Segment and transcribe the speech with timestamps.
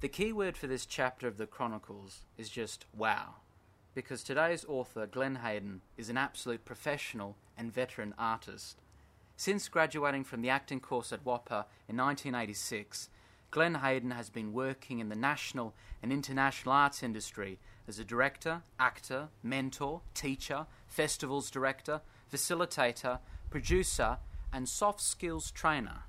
[0.00, 3.34] The key word for this chapter of the Chronicles is just wow,
[3.94, 8.80] because today's author, Glenn Hayden, is an absolute professional and veteran artist.
[9.36, 13.08] Since graduating from the acting course at WAAPA in 1986,
[13.50, 17.58] Glenn Hayden has been working in the national and international arts industry
[17.88, 22.02] as a director, actor, mentor, teacher, festivals director,
[22.32, 23.18] facilitator,
[23.50, 24.18] producer,
[24.52, 26.04] and soft skills trainer.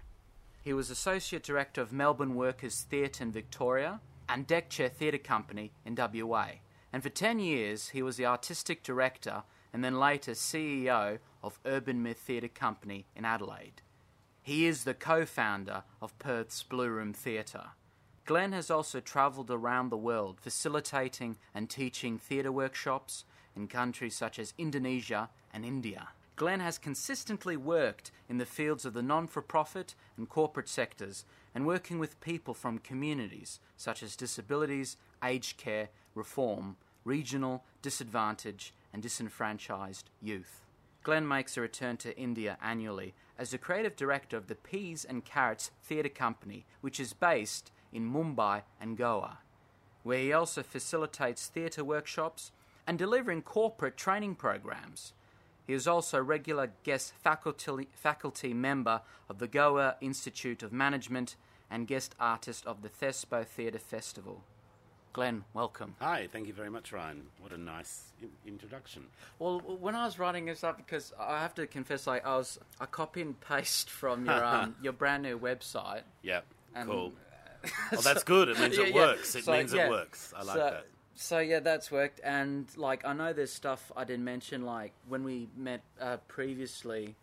[0.69, 5.71] He was Associate Director of Melbourne Workers Theatre in Victoria and Deck Chair Theatre Company
[5.83, 6.45] in WA.
[6.93, 9.41] And for 10 years, he was the Artistic Director
[9.73, 13.81] and then later CEO of Urban Myth Theatre Company in Adelaide.
[14.43, 17.69] He is the co founder of Perth's Blue Room Theatre.
[18.27, 24.37] Glenn has also travelled around the world facilitating and teaching theatre workshops in countries such
[24.37, 26.09] as Indonesia and India.
[26.39, 31.25] Glenn has consistently worked in the fields of the non for profit and corporate sectors
[31.53, 39.03] and working with people from communities such as disabilities, aged care, reform, regional, disadvantaged, and
[39.03, 40.61] disenfranchised youth.
[41.03, 45.25] Glenn makes a return to India annually as the creative director of the Peas and
[45.25, 49.39] Carrots Theatre Company, which is based in Mumbai and Goa,
[50.03, 52.53] where he also facilitates theatre workshops
[52.87, 55.11] and delivering corporate training programs.
[55.69, 61.35] He is also a regular guest faculty, faculty member of the Goa Institute of Management
[61.69, 64.41] and guest artist of the Thespo Theatre Festival.
[65.13, 65.93] Glenn, welcome.
[65.99, 67.27] Hi, thank you very much, Ryan.
[67.39, 69.05] What a nice in- introduction.
[69.37, 72.57] Well, when I was writing this up, because I have to confess, like I was,
[72.81, 76.01] I copy and paste from your um, your brand new website.
[76.23, 76.41] Yeah,
[76.83, 77.13] cool.
[77.91, 78.49] Well, that's good.
[78.49, 78.95] It means Yeah, it yeah.
[78.95, 79.35] works.
[79.35, 79.85] It So, means yeah.
[79.85, 80.33] it works.
[80.35, 80.85] I like so, that.
[81.21, 84.63] So yeah, that's worked, and like I know there's stuff I didn't mention.
[84.63, 87.13] Like when we met uh, previously,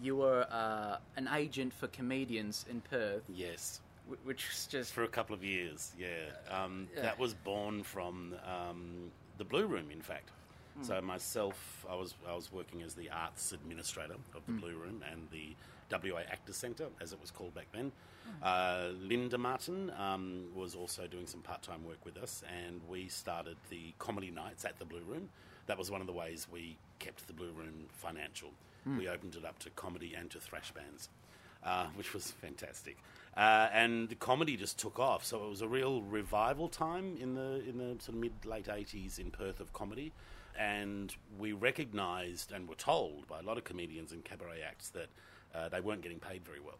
[0.00, 5.02] you were uh, an agent for comedians in Perth, Yes, wh- which was just for
[5.02, 5.92] a couple of years.
[5.98, 10.30] Yeah, um, that was born from um, the Blue Room, in fact.
[10.76, 10.82] Hmm.
[10.84, 14.54] So myself, I was I was working as the arts administrator of Hmm.
[14.56, 15.54] the Blue Room and the
[15.90, 17.92] WA Actors Centre, as it was called back then.
[18.24, 18.30] Hmm.
[18.42, 23.08] Uh, Linda Martin um, was also doing some part time work with us, and we
[23.08, 25.28] started the comedy nights at the Blue Room.
[25.66, 28.50] That was one of the ways we kept the Blue Room financial.
[28.98, 31.10] We opened it up to comedy and to thrash bands,
[31.62, 32.96] uh, which was fantastic.
[33.36, 37.34] Uh, and the comedy just took off, so it was a real revival time in
[37.34, 40.12] the in the sort of mid late eighties in Perth of comedy.
[40.58, 45.08] And we recognised and were told by a lot of comedians and cabaret acts that
[45.54, 46.78] uh, they weren't getting paid very well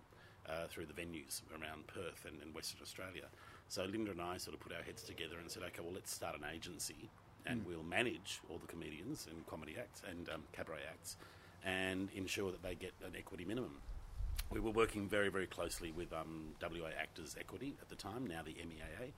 [0.49, 3.25] uh, through the venues around Perth and, and Western Australia.
[3.69, 6.13] So Linda and I sort of put our heads together and said, okay, well, let's
[6.13, 7.09] start an agency
[7.47, 11.17] and we'll manage all the comedians and comedy acts and um, cabaret acts
[11.65, 13.77] and ensure that they get an equity minimum.
[14.51, 18.43] We were working very, very closely with um, WA Actors Equity at the time, now
[18.45, 19.13] the MEAA.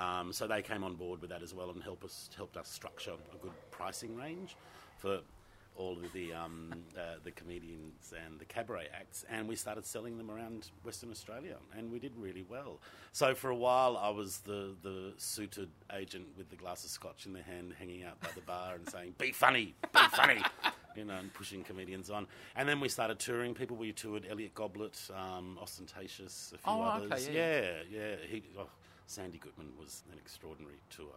[0.00, 2.68] Um, so they came on board with that as well and helped us helped us
[2.68, 4.56] structure a good pricing range
[4.98, 5.20] for
[5.76, 10.16] all of the um, uh, the comedians and the cabaret acts, and we started selling
[10.18, 12.80] them around Western Australia, and we did really well.
[13.12, 17.26] So for a while, I was the the suited agent with the glass of scotch
[17.26, 20.42] in the hand, hanging out by the bar and saying, "Be funny, be funny."
[20.96, 22.26] You know, and pushing comedians on,
[22.56, 23.54] and then we started touring.
[23.54, 27.28] People we toured: Elliot Goblet, um, Ostentatious, a few Oh, okay, others.
[27.28, 27.60] yeah,
[27.90, 28.14] yeah, yeah.
[28.28, 28.68] He, oh,
[29.06, 31.12] Sandy Goodman was an extraordinary tour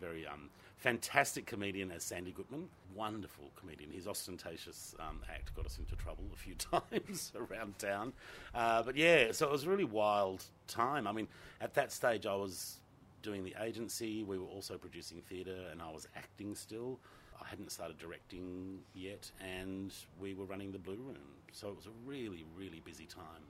[0.00, 0.48] very um,
[0.78, 2.68] fantastic comedian as Sandy Goodman.
[2.94, 3.90] Wonderful comedian.
[3.90, 8.14] His ostentatious um, act got us into trouble a few times around town.
[8.54, 11.06] Uh, but yeah, so it was a really wild time.
[11.06, 11.28] I mean,
[11.60, 12.78] at that stage, I was
[13.22, 14.24] doing the agency.
[14.24, 16.98] We were also producing theatre, and I was acting still.
[17.40, 21.16] I hadn't started directing yet, and we were running the Blue Room.
[21.52, 23.42] So it was a really, really busy time.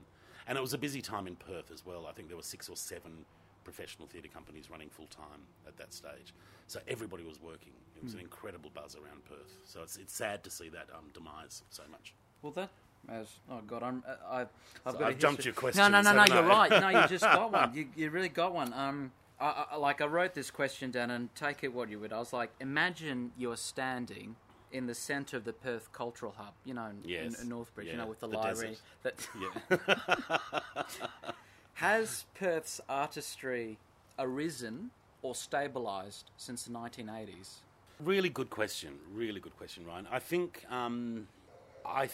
[0.47, 2.07] And it was a busy time in Perth as well.
[2.07, 3.25] I think there were six or seven
[3.63, 6.33] professional theatre companies running full time at that stage.
[6.67, 7.73] So everybody was working.
[7.95, 9.55] It was an incredible buzz around Perth.
[9.65, 12.13] So it's, it's sad to see that um, demise so much.
[12.41, 12.69] well that.
[13.09, 14.47] As, oh God, I'm, uh, I, I've
[14.93, 15.03] So got.
[15.09, 15.79] I've jumped your question.
[15.79, 16.33] No, no, no, no.
[16.33, 16.69] You're right.
[16.69, 17.71] No, you just got one.
[17.73, 18.71] You, you really got one.
[18.73, 22.13] Um, I, I, like I wrote this question down, and take it what you would.
[22.13, 24.35] I was like, imagine you're standing
[24.71, 26.53] in the centre of the Perth Cultural Hub.
[26.63, 27.35] You know, in, Yes.
[27.41, 27.87] in, in Northbridge.
[27.87, 28.77] You know, with the, the library.
[29.03, 30.81] That Yeah.
[31.73, 33.77] has Perth's artistry
[34.19, 34.91] arisen
[35.21, 37.55] or stabilised since the 1980s?
[37.99, 38.93] Really good question.
[39.13, 40.07] Really good question, Ryan.
[40.11, 41.27] I think um,
[41.85, 42.09] I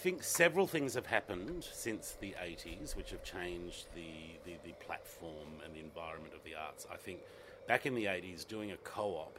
[0.00, 4.12] think several things have happened since the 80s, which have changed the,
[4.46, 6.86] the, the platform and the environment of the arts.
[6.90, 7.20] I think
[7.68, 9.38] back in the 80s, doing a co-op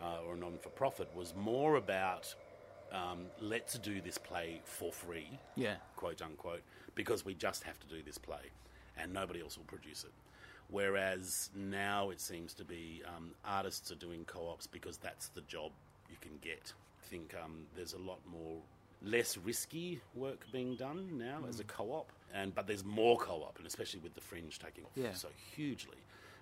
[0.00, 2.34] uh, or a non-for-profit was more about
[2.90, 5.74] um, let's do this play for free Yeah.
[5.96, 6.62] quote unquote,
[6.94, 8.50] because we just have to do this play
[8.96, 10.12] and nobody else will produce it.
[10.70, 15.70] Whereas now it seems to be um, artists are doing co-ops because that's the job
[16.10, 16.72] you can get.
[17.04, 18.58] I think um, there's a lot more
[19.02, 23.66] less risky work being done now as a co-op, and but there's more co-op, and
[23.66, 25.12] especially with the fringe taking off Yeah.
[25.12, 25.96] so hugely.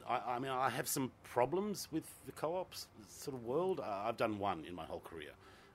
[0.08, 3.80] I, I mean, I have some problems with the co-ops sort of world.
[3.80, 5.30] I've done one in my whole career,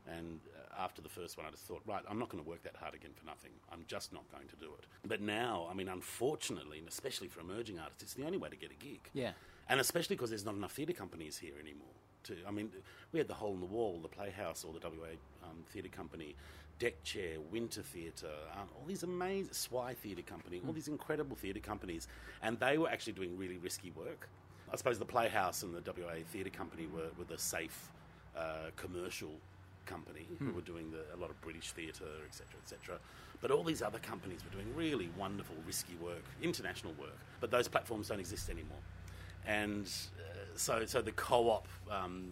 [0.07, 2.63] and uh, after the first one, I just thought, right, I'm not going to work
[2.63, 3.51] that hard again for nothing.
[3.71, 4.85] I'm just not going to do it.
[5.05, 8.55] But now, I mean, unfortunately, and especially for emerging artists, it's the only way to
[8.55, 9.01] get a gig.
[9.13, 9.31] Yeah.
[9.69, 11.87] And especially because there's not enough theatre companies here anymore.
[12.23, 12.69] To, I mean,
[13.11, 15.07] we had the Hole in the Wall, the Playhouse, or the WA
[15.43, 16.35] um, Theatre Company,
[16.81, 21.59] Deck Chair, Winter Theatre, um, all these amazing Swy Theatre Company, all these incredible theatre
[21.59, 22.07] companies,
[22.41, 24.27] and they were actually doing really risky work.
[24.73, 27.91] I suppose the Playhouse and the WA Theatre Company were, were the safe
[28.35, 29.29] uh, commercial
[29.85, 32.97] company who were doing the, a lot of British theatre, etc., etc.
[33.41, 37.17] But all these other companies were doing really wonderful, risky work, international work.
[37.41, 38.79] But those platforms don't exist anymore
[39.47, 39.85] and
[40.19, 42.29] uh, so so the co-op um,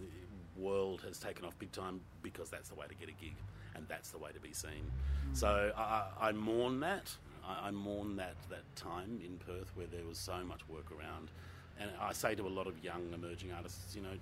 [0.56, 3.34] world has taken off big time because that's the way to get a gig
[3.80, 4.92] and that's the way to be seen.
[5.34, 7.12] So I, I mourn that.
[7.48, 11.32] I, I mourn that that time in Perth where there was so much work around,
[11.80, 14.18] and I say to a lot of young emerging artists, you know,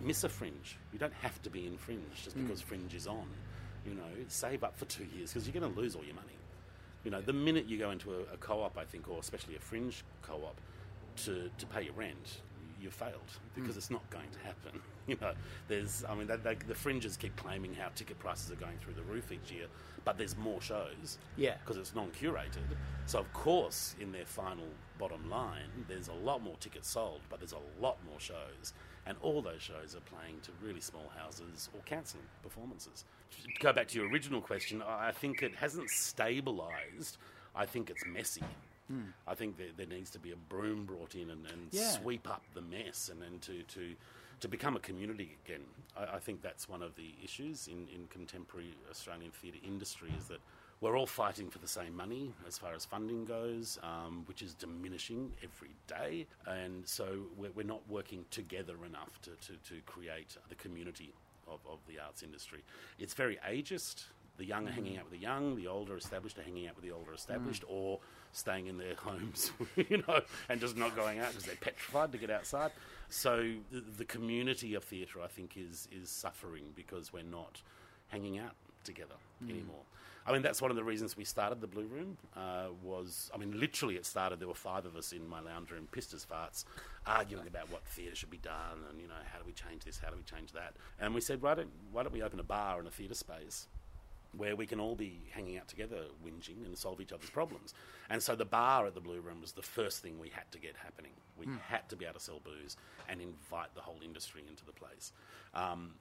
[0.00, 0.78] miss a fringe.
[0.92, 2.46] You don't have to be in fringe just mm.
[2.46, 3.28] because fringe is on.
[3.86, 6.26] You know, save up for two years because you're going to lose all your money.
[7.04, 9.60] You know, the minute you go into a, a co-op, I think, or especially a
[9.60, 10.60] fringe co-op,
[11.24, 12.40] to, to pay your rent,
[12.80, 13.12] you failed
[13.54, 13.78] because hmm.
[13.78, 14.80] it's not going to happen.
[15.06, 15.34] You know,
[15.68, 18.94] there's, I mean, they, they, the fringes keep claiming how ticket prices are going through
[18.94, 19.66] the roof each year,
[20.04, 21.18] but there's more shows.
[21.36, 21.54] Yeah.
[21.60, 22.64] Because it's non-curated.
[23.06, 24.66] So of course, in their final
[24.98, 28.72] bottom line, there's a lot more tickets sold, but there's a lot more shows,
[29.06, 33.04] and all those shows are playing to really small houses or cancelling performances.
[33.44, 37.16] To go back to your original question, I I think it hasn't stabilised.
[37.54, 38.42] I think it's messy.
[39.26, 41.90] I think there, there needs to be a broom brought in and, and Yeah.
[41.90, 43.94] sweep up the mess and, and to, to,
[44.40, 45.62] to become a community again.
[45.96, 50.26] I, I think that's one of the issues in, in contemporary Australian theatre industry is
[50.28, 50.38] that
[50.82, 54.52] we're all fighting for the same money as far as funding goes, um, which is
[54.54, 56.26] diminishing every day.
[56.46, 61.14] And so we're, we're not working together enough to, to, to create the community
[61.48, 62.62] of, of the arts industry.
[62.98, 64.04] It's very ageist.
[64.36, 66.84] The young are hanging out with the young, the older established are hanging out with
[66.84, 68.00] the older established, or
[68.36, 72.18] staying in their homes, you know, and just not going out because they're petrified to
[72.18, 72.70] get outside.
[73.08, 77.62] So the, the community of theatre, I think, is is suffering because we're not
[78.08, 78.54] hanging out
[78.84, 79.82] together anymore.
[80.28, 82.18] I mean, that's one of the reasons we started the Blue Room.
[82.36, 84.40] Uh, was I mean, literally, it started.
[84.40, 86.64] There were five of us in my lounge room, pissed as farts,
[87.06, 90.00] arguing about what theatre should be done, and you know, how do we change this?
[90.02, 90.74] How do we change that?
[91.00, 93.68] And we said, why don't why don't we open a bar and a theatre space?
[94.36, 97.74] Where we can all be hanging out together, whinging and solve each other's problems.
[98.10, 100.58] And so the bar at the Blue Room was the first thing we had to
[100.58, 101.12] get happening.
[101.38, 102.76] We had to be able to sell booze
[103.08, 105.12] and invite the whole industry into the place.
[105.54, 105.94] Um,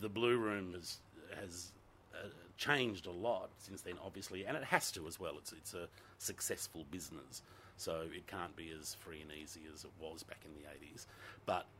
[0.00, 0.98] the Blue Room has
[1.40, 1.72] has
[2.14, 5.34] uh, changed a lot since then, obviously, and it has to as well.
[5.38, 7.42] It's it's a successful business,
[7.76, 11.06] so it can't be as free and easy as it was back in the eighties.
[11.46, 11.66] But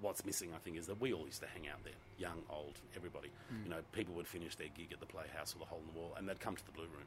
[0.00, 2.78] what's missing, I think, is that we all used to hang out there, young, old,
[2.96, 3.30] everybody.
[3.48, 3.64] Hmm.
[3.64, 5.98] You know, people would finish their gig at the Playhouse or the Hole in the
[6.00, 7.06] Wall, and they'd come to the Blue Room.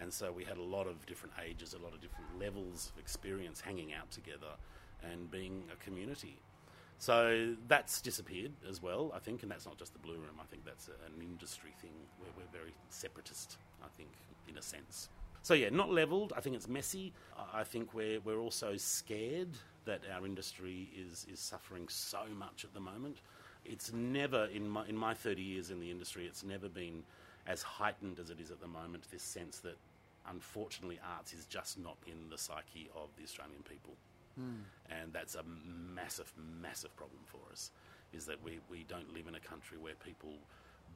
[0.00, 2.98] And so we had a lot of different ages, a lot of different levels of
[3.00, 4.52] experience hanging out together
[5.02, 6.38] and being a community.
[6.98, 10.38] So that's disappeared as well, I think, and that's not just the Blue Room.
[10.40, 14.10] I think that's a, an industry thing where we're very separatist, I think,
[14.48, 15.08] in a sense.
[15.42, 16.32] So yeah, not leveled.
[16.36, 17.12] I think it's messy.
[17.36, 19.48] I- I think we're we're also scared
[19.84, 23.18] that our industry is is suffering so much at the moment.
[23.64, 27.02] It's never in my in my thirty years in the industry, it's never been
[27.46, 29.06] as heightened as it is at the moment.
[29.10, 29.76] This sense that
[30.28, 33.94] unfortunately arts is just not in the psyche of the Australian people
[34.36, 34.62] hmm.
[34.90, 35.42] and that's a
[35.94, 37.70] massive, massive problem for us.
[38.12, 40.34] Is that we, we don't live in a country where people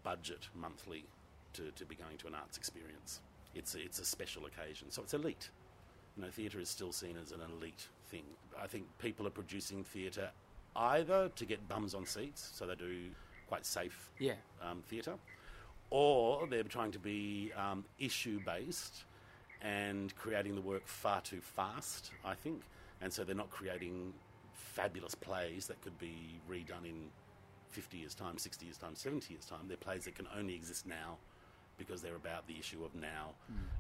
[0.02, 1.04] budget monthly
[1.54, 3.20] to, to be going to an arts experience.
[3.54, 5.48] It's a, it's a special occasion, so it's elite.
[6.16, 8.24] You know, theatre is still seen as an elite thing.
[8.60, 10.30] I think people are producing theatre
[10.74, 13.04] either to get bums on seats, so they do
[13.48, 14.34] quite safe Yeah.
[14.62, 15.14] um, theatre,
[15.90, 19.04] or they're trying to be um, issue based
[19.62, 22.62] and creating the work far too fast, I think,
[23.00, 24.12] and so they're not creating
[24.52, 27.08] fabulous plays that could be redone in
[27.70, 29.60] 50 years' time, 60 years' time, 70 years' time.
[29.68, 31.16] They're plays that can only exist now
[31.78, 33.34] because they're about the issue of now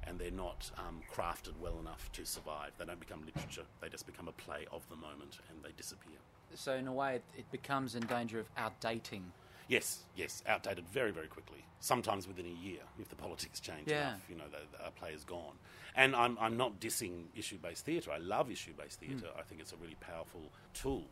[0.06, 2.72] and they're not um, crafted well enough to survive.
[2.78, 6.16] They don't become literature, they just become a play of the moment and they disappear.
[6.54, 9.22] So in a way, it, it becomes in danger of outdating.
[9.68, 11.64] Yes, yes, outdated very, very quickly.
[11.80, 14.10] Sometimes within a year, if the politics change Yeah.
[14.10, 15.54] enough, you know, the, the player's gone.
[15.96, 18.12] And I'm, I'm not dissing issue-based theatre.
[18.12, 19.28] I love issue-based theatre.
[19.38, 21.04] I think it's a really powerful tool.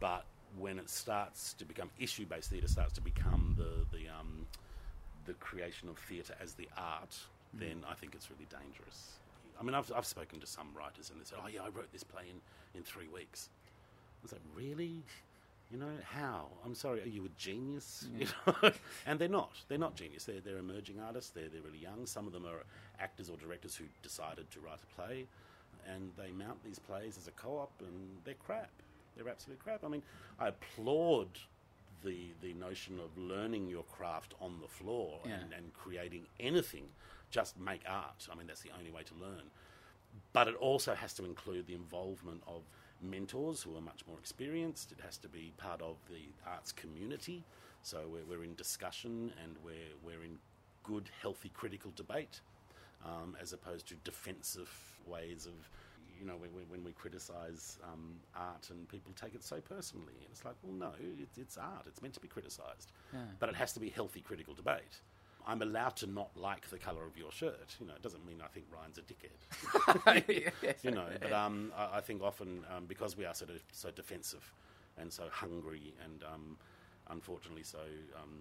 [0.00, 0.26] But
[0.58, 4.46] when it starts to become issue-based theatre, starts to become the the um,
[5.28, 7.16] the creation of theatre as the art,
[7.54, 9.18] then I think it's really dangerous.
[9.60, 11.92] I mean, I've, I've spoken to some writers and they said, "Oh yeah, I wrote
[11.92, 12.40] this play in,
[12.76, 13.50] in three weeks."
[14.20, 15.02] I was like, "Really?
[15.70, 16.46] You know how?
[16.64, 18.72] I'm sorry, are you a genius?" You know?
[19.06, 19.52] and they're not.
[19.68, 20.24] They're not genius.
[20.24, 21.30] They're they're emerging artists.
[21.30, 22.06] They're they're really young.
[22.06, 22.64] Some of them are
[23.00, 25.26] actors or directors who decided to write a play,
[25.92, 28.70] and they mount these plays as a co-op, and they're crap.
[29.16, 29.84] They're absolute crap.
[29.84, 30.02] I mean,
[30.40, 31.28] I applaud
[32.04, 35.34] the the notion of learning your craft on the floor Yeah.
[35.40, 36.88] and, and creating anything.
[37.30, 38.26] Just make art.
[38.32, 39.50] I mean, that's the only way to learn.
[40.32, 42.62] But it also has to include the involvement of
[43.02, 44.92] mentors who are much more experienced.
[44.92, 47.44] It has to be part of the arts community.
[47.82, 50.38] So we're, we're in discussion and we're, we're in
[50.82, 52.40] good, healthy, critical debate,
[53.04, 54.70] um, as opposed to defensive
[55.06, 55.68] ways of,
[56.18, 60.14] you know, when, when- when we criticise um, art and people take it so personally.
[60.20, 61.84] And it's like, well, no, it's, it's art.
[61.86, 62.92] It's meant to be criticised.
[63.38, 65.00] But it has to be healthy, critical debate.
[65.46, 67.76] I'm allowed to not like the colour of your shirt.
[67.80, 70.04] You know, it doesn't mean I think Ryan's a dickhead
[70.84, 71.06] you know.
[71.22, 74.44] But um, I, I think often um, because we are so de- so defensive
[74.98, 76.56] and so hungry, and um,
[77.10, 77.78] unfortunately so
[78.20, 78.34] um,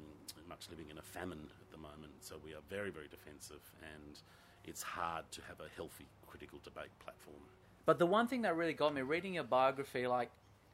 [0.50, 3.62] much living in a famine at the moment, so we are very very defensive,
[3.96, 4.20] and
[4.66, 7.44] it's hard to have a healthy critical debate platform.
[7.88, 10.30] But the one thing that really got me reading your biography, like,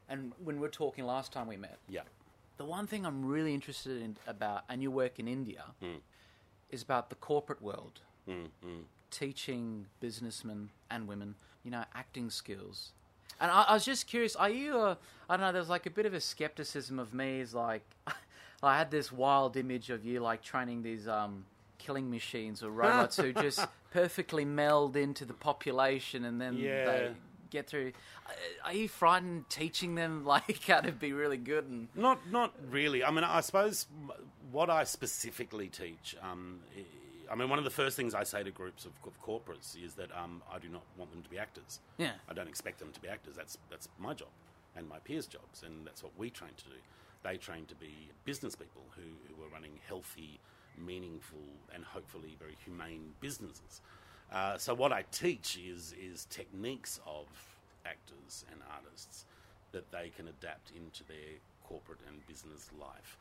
[0.09, 2.01] and when we were talking last time we met, Yeah,
[2.57, 5.97] the one thing I'm really interested in about, and you work in India, Hmm.
[6.71, 8.01] is about the corporate world,
[9.11, 12.93] teaching businessmen and women, you know, acting skills.
[13.39, 14.97] And I, I was just curious, are you, a,
[15.29, 17.83] I don't know, there's like a bit of a skepticism of me, is like,
[18.63, 21.45] I had this wild image of you like training these um,
[21.83, 26.85] killing machines or robots who just perfectly meld into the population and then Yeah.
[26.85, 27.11] they
[27.49, 27.91] get through.
[28.25, 28.31] Uh,
[28.65, 33.03] Are you frightened teaching them like how to be really good and Not, not really.
[33.03, 33.85] I mean, I suppose
[34.51, 36.15] what I specifically teach.
[36.21, 36.85] Um, I-
[37.31, 39.93] I mean, one of the first things I say to groups of, of corporates is
[39.95, 41.79] that um, I do not want them to be actors.
[41.97, 42.11] Yeah.
[42.29, 43.35] I don't expect them to be actors.
[43.35, 44.27] That's that's my job,
[44.75, 46.75] and my peers' jobs, and that's what we train to do.
[47.23, 50.37] They train to be business people who, who are running healthy,
[50.77, 51.39] meaningful,
[51.73, 53.81] and hopefully very humane businesses.
[54.31, 57.27] Uh, so what I teach is is techniques of
[57.85, 59.25] actors and artists
[59.71, 63.17] that they can adapt into their corporate and business life,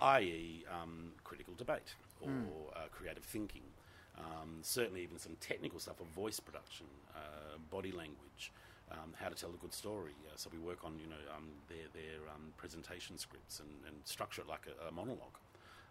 [0.00, 2.30] i.e., um, critical debate or
[2.74, 3.62] uh, creative thinking.
[4.18, 8.50] Um, certainly, even some technical stuff of voice production, uh, body language,
[8.90, 10.14] um, how to tell a good story.
[10.26, 13.96] Uh, so we work on you know um, their their um, presentation scripts and, and
[14.04, 15.36] structure it like a, a monologue.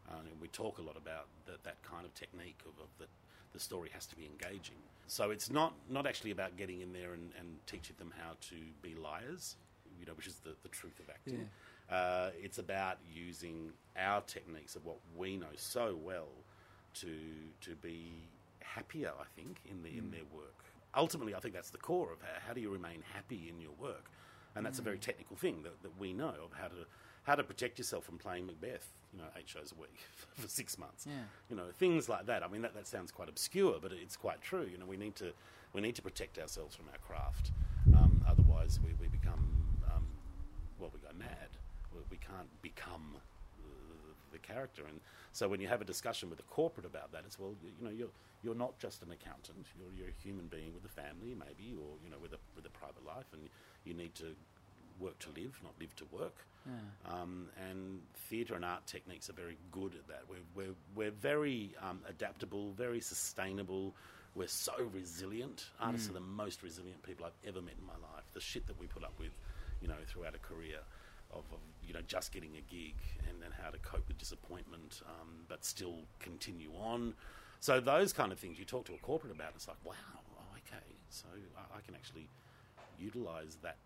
[0.10, 3.10] Uh, and we talk a lot about that, that kind of technique of, of that
[3.54, 4.76] the story has to be engaging.
[5.08, 8.56] So it's not, not actually about getting in there and, and teaching them how to
[8.82, 9.56] be liars,
[10.00, 11.48] you know, which is the, the truth of acting.
[11.90, 16.30] Uh, it's about using our techniques of what we know so well
[16.96, 17.16] to
[17.62, 18.14] to be
[18.60, 19.12] happier.
[19.20, 20.54] I think in the, in their work.
[20.96, 23.74] Ultimately, I think that's the core of how, how do you remain happy in your
[23.80, 24.06] work,
[24.56, 26.88] and that's a very technical thing that, that we know of how to
[27.26, 28.88] how to protect yourself from playing Macbeth.
[29.12, 29.98] You know, eight shows a week
[30.36, 31.06] for six months.
[31.08, 31.14] Yeah.
[31.50, 32.44] You know, things like that.
[32.44, 34.68] I mean, that, that sounds quite obscure, but it's quite true.
[34.72, 35.34] You know, we need to
[35.74, 37.52] we need to protect ourselves from our craft.
[37.96, 40.06] Um, otherwise, we, we become um,
[40.80, 41.50] well, we go mad.
[41.94, 43.18] We, we can't become
[43.58, 44.84] the, the character.
[44.88, 45.00] And
[45.32, 47.86] so, when you have a discussion with a corporate about that, it's well, you, you
[47.86, 48.14] know, you're
[48.44, 49.66] you're not just an accountant.
[49.78, 52.66] You're you're a human being with a family, maybe, or you know, with a with
[52.66, 53.50] a private life, and
[53.86, 54.36] you need to
[55.00, 56.46] work to live, not live to work.
[57.14, 60.24] Um, and theatre and art techniques are very good at that.
[60.28, 63.94] We're, we're, we're very um, adaptable, very sustainable.
[64.34, 65.66] We're so resilient.
[65.80, 68.24] Artists are the most resilient people I've ever met in my life.
[68.34, 69.32] The shit that we put up with,
[69.82, 70.80] you know, throughout a career
[71.32, 72.96] of, of you know, just getting a gig
[73.30, 77.14] and then how to cope with disappointment, um, but still continue on.
[77.60, 79.94] So those kind of things you talk to a corporate about, it's like, wow,
[80.38, 82.28] oh, okay, so I, I can actually
[83.00, 83.78] utilise that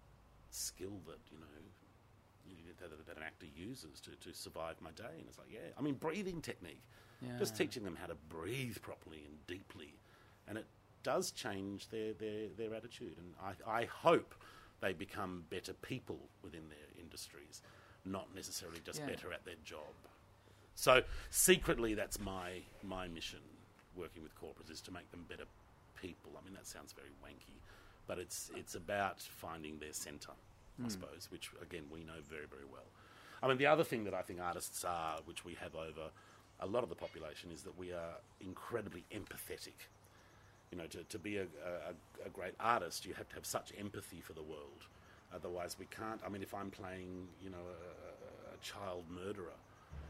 [0.50, 1.48] skill that you know
[2.80, 5.16] that, an actor uses to, to survive my day.
[5.18, 6.82] And it's like, yeah, I mean, breathing technique.
[7.38, 9.94] Just teaching them how to breathe properly and deeply.
[10.48, 10.66] And it
[11.04, 13.18] does change their, their, their attitude.
[13.18, 13.34] And
[13.68, 14.34] I, I hope
[14.82, 17.62] they become better people within their industries,
[18.06, 19.08] not necessarily just Yeah.
[19.08, 19.94] better at their job.
[20.76, 23.40] So secretly, that's my, my mission
[23.96, 25.46] working with corporates is to make them better
[26.02, 26.32] people.
[26.40, 27.60] I mean, that sounds very wanky,
[28.10, 30.34] but it's, it's about finding their centre.
[30.80, 30.90] I hmm.
[30.90, 32.90] suppose, which again we know very, very well.
[33.42, 36.10] I mean, the other thing that I think artists are, which we have over
[36.60, 39.88] a lot of the population, is that we are incredibly empathetic.
[40.72, 43.72] You know, to, to be a, a, a great artist, you have to have such
[43.80, 44.88] empathy for the world.
[45.34, 46.20] Otherwise, we can't.
[46.26, 49.60] I mean, if I'm playing, you know, a, a child murderer,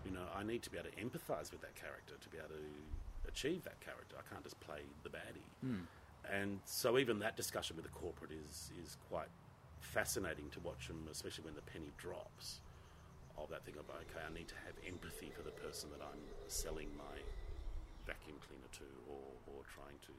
[0.05, 2.49] you know, I need to be able to empathise with that character to be able
[2.49, 4.15] to achieve that character.
[4.17, 5.47] I can't just play the baddie.
[5.61, 5.83] Hmm.
[6.31, 9.29] And so, even that discussion with the corporate is is quite
[9.81, 12.59] fascinating to watch them, especially when the penny drops.
[13.37, 16.19] Of that thing of okay, I need to have empathy for the person that I'm
[16.47, 17.15] selling my
[18.05, 20.13] vacuum cleaner to, or, or trying to,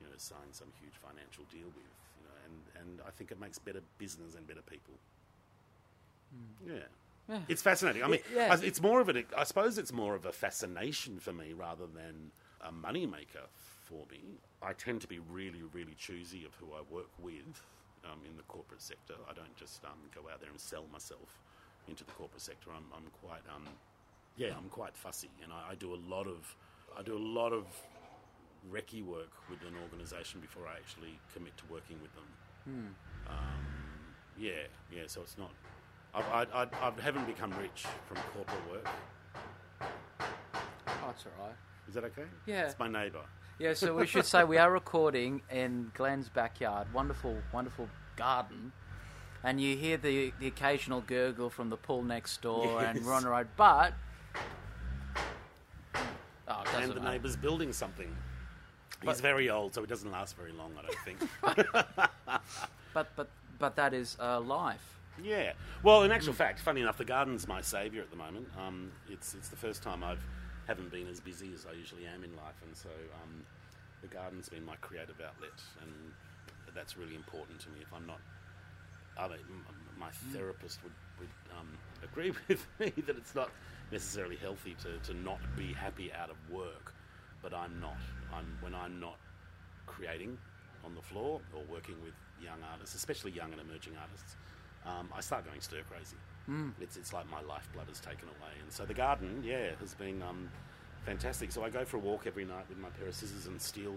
[0.00, 1.94] you know, sign some huge financial deal with.
[2.18, 4.94] You know, and and I think it makes better business and better people.
[6.34, 6.70] Hmm.
[6.74, 6.82] Yeah.
[7.28, 7.40] Yeah.
[7.48, 8.02] It's fascinating.
[8.02, 8.52] I mean, Yeah.
[8.54, 9.24] I- it's more of an.
[9.36, 13.46] I suppose it's more of a fascination for me rather than a moneymaker
[13.86, 14.20] for me.
[14.62, 17.62] I tend to be really, really choosy of who I work with
[18.04, 19.14] um, in the corporate sector.
[19.30, 21.40] I don't just um, go out there and sell myself
[21.88, 22.70] into the corporate sector.
[22.74, 23.64] I'm, I'm quite, um,
[24.36, 26.54] yeah, I'm quite fussy, and I, I do a lot of,
[26.98, 27.64] I do a lot of
[28.72, 32.24] recce work with an organisation before I actually commit to working with them.
[33.28, 33.66] Um,
[34.36, 35.02] yeah, yeah.
[35.06, 35.52] So it's not.
[36.14, 38.88] I, I, I, I haven't become rich from corporate work.
[39.80, 41.54] Oh, it's all right.
[41.88, 42.24] Is that okay?
[42.46, 42.66] Yeah.
[42.66, 43.22] It's my neighbour.
[43.58, 46.92] Yeah, so we should say we are recording in Glenn's backyard.
[46.92, 48.72] Wonderful, wonderful garden.
[49.42, 53.22] And you hear the, the occasional gurgle from the pool next door, and we're on
[53.22, 53.48] the road.
[53.56, 53.94] But.
[56.48, 57.12] Oh, it And doesn't the matter.
[57.12, 58.14] neighbour's building something.
[59.02, 62.38] But- He's very old, so it doesn't last very long, I don't think.
[62.94, 64.80] But, but, but that is uh, life.
[65.22, 65.52] yeah.
[65.82, 68.48] Well, in actual fact, funny enough, the garden's my saviour at the moment.
[68.58, 70.24] Um, it's it's the first time I've
[70.66, 72.90] haven't been as busy as I usually am in life, and so
[73.22, 73.44] um,
[74.02, 75.92] the garden's been my creative outlet, and
[76.74, 77.80] that's really important to me.
[77.82, 78.20] If I'm not,
[79.18, 79.38] I mean,
[79.98, 81.68] my therapist would would um,
[82.02, 83.50] agree with me that it's not
[83.92, 86.92] necessarily healthy to, to not be happy out of work,
[87.42, 87.96] but I'm not.
[88.34, 89.16] I'm when I'm not
[89.86, 90.36] creating
[90.84, 94.36] on the floor or working with young artists, especially young and emerging artists,
[94.84, 96.16] um, I start going stir crazy.
[96.80, 100.22] It's it's like my lifeblood is taken away, and so the garden, yeah, has been
[100.22, 100.48] um,
[101.04, 101.50] fantastic.
[101.52, 103.94] So I go for a walk every night with my pair of scissors and steal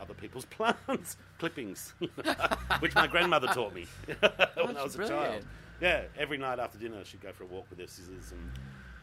[0.00, 1.94] other people's plants, clippings,
[2.80, 5.44] which my grandmother taught me when I That's was a child.
[5.80, 8.50] Yeah, every night after dinner, she'd go for a walk with her scissors and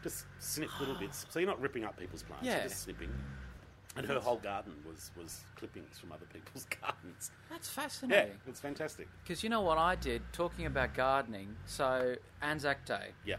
[0.02, 1.24] just snip little bits.
[1.30, 2.58] So you're not ripping up people's plants, Yeah.
[2.60, 3.10] you're just snipping.
[3.94, 7.30] And her whole garden was, was clippings from other people's gardens.
[7.50, 8.28] That's fascinating.
[8.28, 9.08] Yeah, it's fantastic.
[9.22, 11.54] Because you know what I did, talking about gardening.
[11.66, 13.36] So, Anzac Day, Yeah.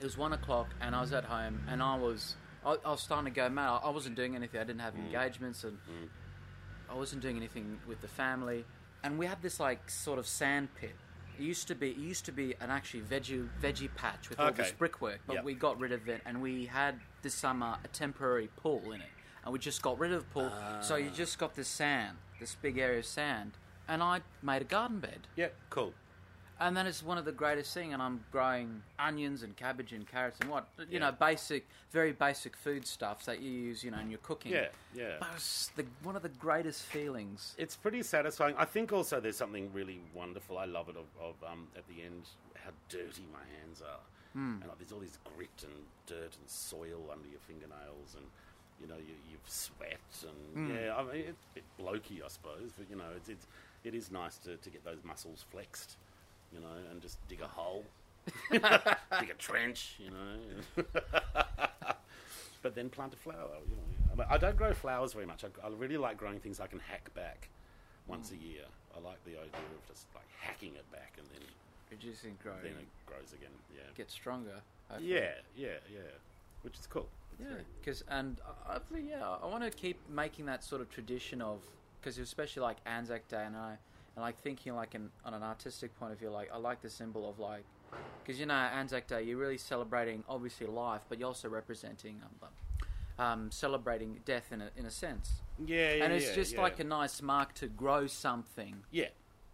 [0.00, 3.02] it was one o'clock, and I was at home, and I was, I, I was
[3.02, 3.80] starting to go mad.
[3.84, 4.58] I wasn't doing anything.
[4.58, 5.04] I didn't have mm.
[5.04, 6.08] engagements, and mm.
[6.90, 8.64] I wasn't doing anything with the family.
[9.02, 10.94] And we had this like sort of sand pit.
[11.38, 14.52] It used to be, it used to be an actually veggie veggie patch with all
[14.52, 15.44] this brickwork, but Yep.
[15.44, 19.08] we got rid of it, and we had this summer a temporary pool in it,
[19.44, 20.50] and we just got rid of the pool.
[20.80, 23.52] So you just got this sand, this big area of sand,
[23.88, 25.20] and I made a garden bed.
[25.36, 25.92] Yeah, cool.
[26.60, 27.92] And that is one of the greatest thing.
[27.92, 30.98] And I'm growing onions and cabbage and carrots and what you Yeah.
[31.00, 34.52] know, basic, very basic food stuffs that you use, you know, in your cooking.
[34.52, 35.16] Yeah, yeah.
[35.18, 37.54] But it's the, one of the greatest feelings.
[37.58, 38.54] It's pretty satisfying.
[38.56, 40.56] I think also there's something really wonderful.
[40.56, 42.22] I love it of, of um, at the end
[42.64, 44.00] how dirty my hands are,
[44.32, 44.58] Hmm.
[44.60, 45.72] and like, there's all this grit and
[46.06, 48.24] dirt and soil under your fingernails, and
[48.80, 50.74] you know you, you've sweat and Hmm.
[50.74, 53.46] yeah, I mean it's a bit blokey, I suppose, but you know it's, it's
[53.84, 55.96] it is nice to, to get those muscles flexed,
[56.52, 57.84] you know, and just dig a hole,
[58.50, 60.84] dig a trench, you know.
[62.62, 63.56] but then plant a flower.
[63.68, 63.82] You know,
[64.12, 65.44] I, mean, I don't grow flowers very much.
[65.44, 67.48] I, I really like growing things I can hack back
[68.06, 68.62] once a year.
[68.96, 71.42] I like the idea of just like hacking it back and then
[71.90, 72.62] Reducing growth.
[72.62, 73.50] then it grows again.
[73.74, 74.60] Yeah, Get stronger.
[74.88, 75.12] hopefully.
[75.12, 76.00] yeah, yeah, yeah.
[76.62, 77.08] Which is cool.
[77.40, 77.46] Yeah,
[77.80, 81.60] because and I, I yeah, I want to keep making that sort of tradition of
[82.00, 83.76] because especially like Anzac Day and I
[84.16, 86.90] and like thinking like an, on an artistic point of view, like I like the
[86.90, 87.64] symbol of like
[88.22, 93.24] because you know Anzac Day you're really celebrating obviously life, but you're also representing um,
[93.24, 96.04] um, celebrating death in a in a sense, yeah, yeah.
[96.04, 96.62] and it's yeah, just yeah.
[96.62, 99.06] like a nice mark to grow something, yeah,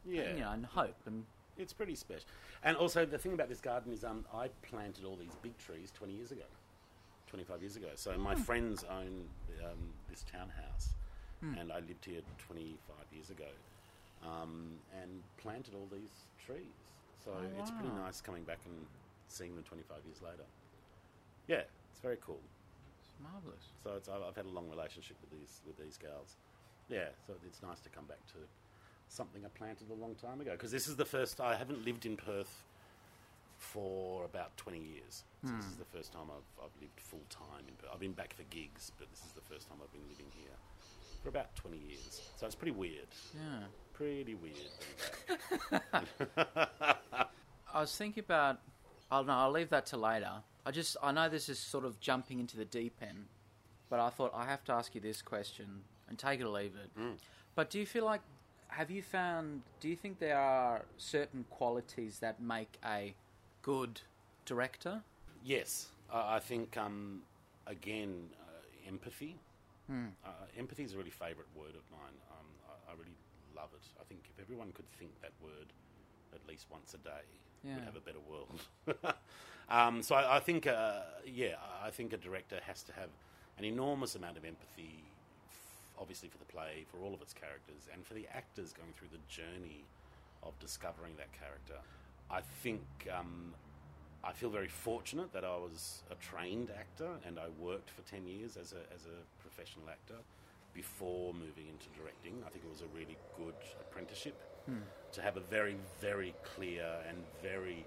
[0.07, 0.23] yeah.
[0.23, 1.25] and, you know, and hope and
[1.59, 2.27] It's pretty special.
[2.63, 5.91] And also, the thing about this garden is um, I planted all these big trees
[5.97, 6.43] 20 years ago,
[7.31, 7.89] 25 years ago.
[7.95, 9.25] So my friends own
[9.65, 10.95] um, this townhouse,
[11.59, 13.49] and I lived here 25 years ago
[14.27, 16.67] um, and planted all these trees.
[17.25, 18.75] So Oh, it's pretty nice coming back and
[19.29, 20.45] seeing them 25 years later.
[21.49, 22.41] Yeah, it's very cool.
[23.01, 23.65] it's marvelous.
[23.83, 26.37] So it's, I've, I've had a long relationship with these with these gals.
[26.89, 28.39] Yeah, so it's nice to come back to
[29.09, 32.05] something I planted a long time ago because this is the first I haven't lived
[32.05, 32.65] in Perth
[33.61, 35.25] for about 20 years.
[35.45, 35.81] So this is hmm.
[35.81, 37.65] the first time I've, I've lived full time.
[37.69, 40.27] In, I've been back for gigs, but this is the first time I've been living
[40.35, 40.57] here
[41.23, 42.23] for about 20 years.
[42.37, 43.07] So it's pretty weird.
[43.35, 43.67] Yeah.
[43.93, 44.57] Pretty weird.
[47.73, 48.61] I was thinking about.
[49.13, 50.33] Oh no, I'll leave that to later.
[50.65, 53.27] I just I know this is sort of jumping into the deep end,
[53.91, 56.73] but I thought I have to ask you this question and take it or leave
[56.83, 56.91] it.
[56.99, 57.13] Hmm.
[57.55, 58.23] But do you feel like
[58.69, 59.63] have you found?
[59.81, 63.15] Do you think there are certain qualities that make a
[63.63, 64.01] good
[64.45, 65.03] director?
[65.45, 67.23] Yes, I I think um,
[67.67, 69.37] again uh, empathy.
[70.25, 72.15] Uh, empathy is a really favourite word of mine.
[72.31, 73.17] Um, I, I really
[73.57, 73.83] love it.
[74.01, 75.67] I think if everyone could think that word
[76.33, 77.27] at least once a day,
[77.65, 77.75] Yeah.
[77.75, 78.61] we'd have a better world.
[79.69, 83.09] um, so I, I think, uh, yeah, I think a director has to have
[83.59, 85.03] an enormous amount of empathy,
[85.51, 88.93] f- obviously for the play, for all of its characters, and for the actors going
[88.97, 89.83] through the journey
[90.45, 91.83] of discovering that character.
[92.33, 93.55] I think um,
[94.23, 98.27] I feel very fortunate that I was a trained actor and I worked for 10
[98.27, 100.21] years as a, as a professional actor
[100.75, 102.35] before moving into directing.
[102.47, 104.37] I think it was a really good apprenticeship
[105.13, 107.85] to have a very, very clear and very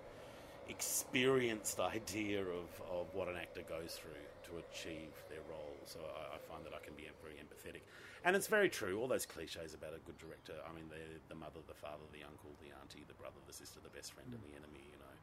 [0.67, 5.77] experienced idea of, of what an actor goes through to achieve their role.
[5.85, 7.81] So I, I find that I can be very empathetic.
[8.23, 10.55] And it's very true, all those cliches about a good director.
[10.63, 13.79] I mean, they're the mother, the father, the uncle, the auntie, the brother, the sister,
[13.83, 15.15] the best friend, and the enemy, you know.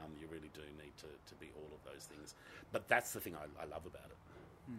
[0.00, 2.34] Um, you really do need to, to be all of those things.
[2.72, 4.20] But that's the thing I, I love about it.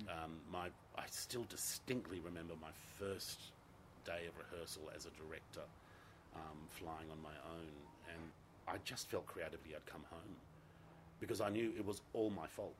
[0.10, 3.40] Um, my, I still distinctly remember my first
[4.06, 5.64] day of rehearsal as a director,
[6.36, 7.72] um, flying on my own,
[8.14, 8.24] and
[8.68, 10.36] I just felt creatively I'd come home
[11.20, 12.76] because I knew it was all my fault.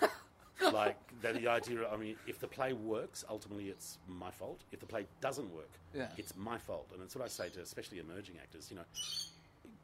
[0.60, 4.60] like the, the idea, I mean, if the play works, ultimately it's my fault.
[4.72, 6.08] If the play doesn't work, Yeah.
[6.16, 6.90] it's my fault.
[6.92, 8.84] And it's what I say to especially emerging actors, you know,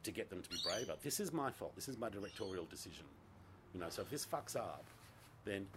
[0.03, 0.93] to get them to be braver.
[1.03, 1.75] This is my fault.
[1.75, 3.05] This is my directorial decision.
[3.73, 4.85] You know, so if this fucks up,
[5.45, 5.67] then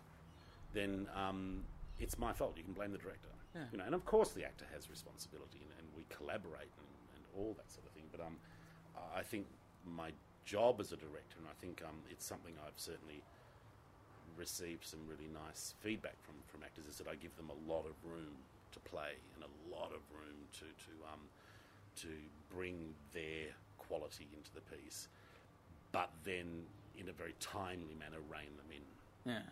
[0.75, 1.65] then um,
[1.99, 2.53] it's my fault.
[2.57, 3.29] You can blame the director.
[3.55, 3.63] Yeah.
[3.73, 7.25] You know, and of course the actor has responsibility, and, and we collaborate and, and
[7.37, 8.05] all that sort of thing.
[8.13, 8.37] But um,
[9.17, 9.47] I think
[9.87, 10.11] my
[10.45, 13.23] job as a director, and I think um, it's something I've certainly
[14.39, 17.85] received some really nice feedback from, from actors, is that I give them a lot
[17.85, 18.39] of room
[18.73, 21.21] to play and a lot of room to to um,
[21.97, 22.09] to
[22.55, 25.09] bring their quality into the piece,
[25.93, 26.63] but then
[26.97, 29.33] in a very timely manner rein them in.
[29.33, 29.43] Yeah.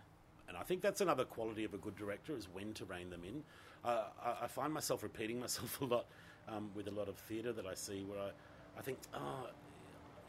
[0.49, 3.23] And I think that's another quality of a good director is when to rein them
[3.27, 3.43] in.
[3.85, 6.07] Uh, I, I find myself repeating myself a lot
[6.49, 8.31] um, with a lot of theatre that I see where I,
[8.79, 9.49] I think, oh,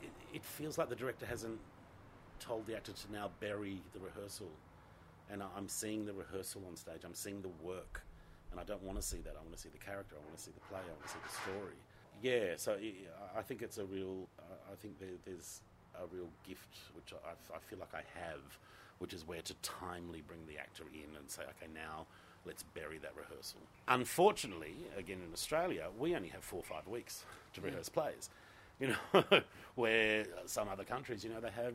[0.01, 1.59] it, it feels like the director hasn't
[2.39, 4.49] told the actor to now bury the rehearsal.
[5.29, 8.01] And I'm seeing the rehearsal on stage, I'm seeing the work.
[8.51, 9.35] And I don't want to see that.
[9.37, 11.09] I want to see the character, I want to see the play, I want to
[11.09, 11.75] see the story.
[12.21, 14.27] Yeah, so i I think it's a real,
[14.71, 14.95] I think
[15.25, 15.61] there's
[15.95, 18.41] a real gift which I, I feel like I have,
[18.99, 22.07] which is where to timely bring the actor in and say, okay, now
[22.45, 23.59] let's bury that rehearsal.
[23.87, 28.29] Unfortunately, again in Australia, we only have four or five weeks to rehearse plays.
[28.79, 29.23] You know,
[29.75, 31.73] where some other countries, you know, they have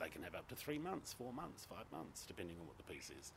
[0.00, 2.82] they can have up to three months, four months, five months, depending on what the
[2.92, 3.32] piece is.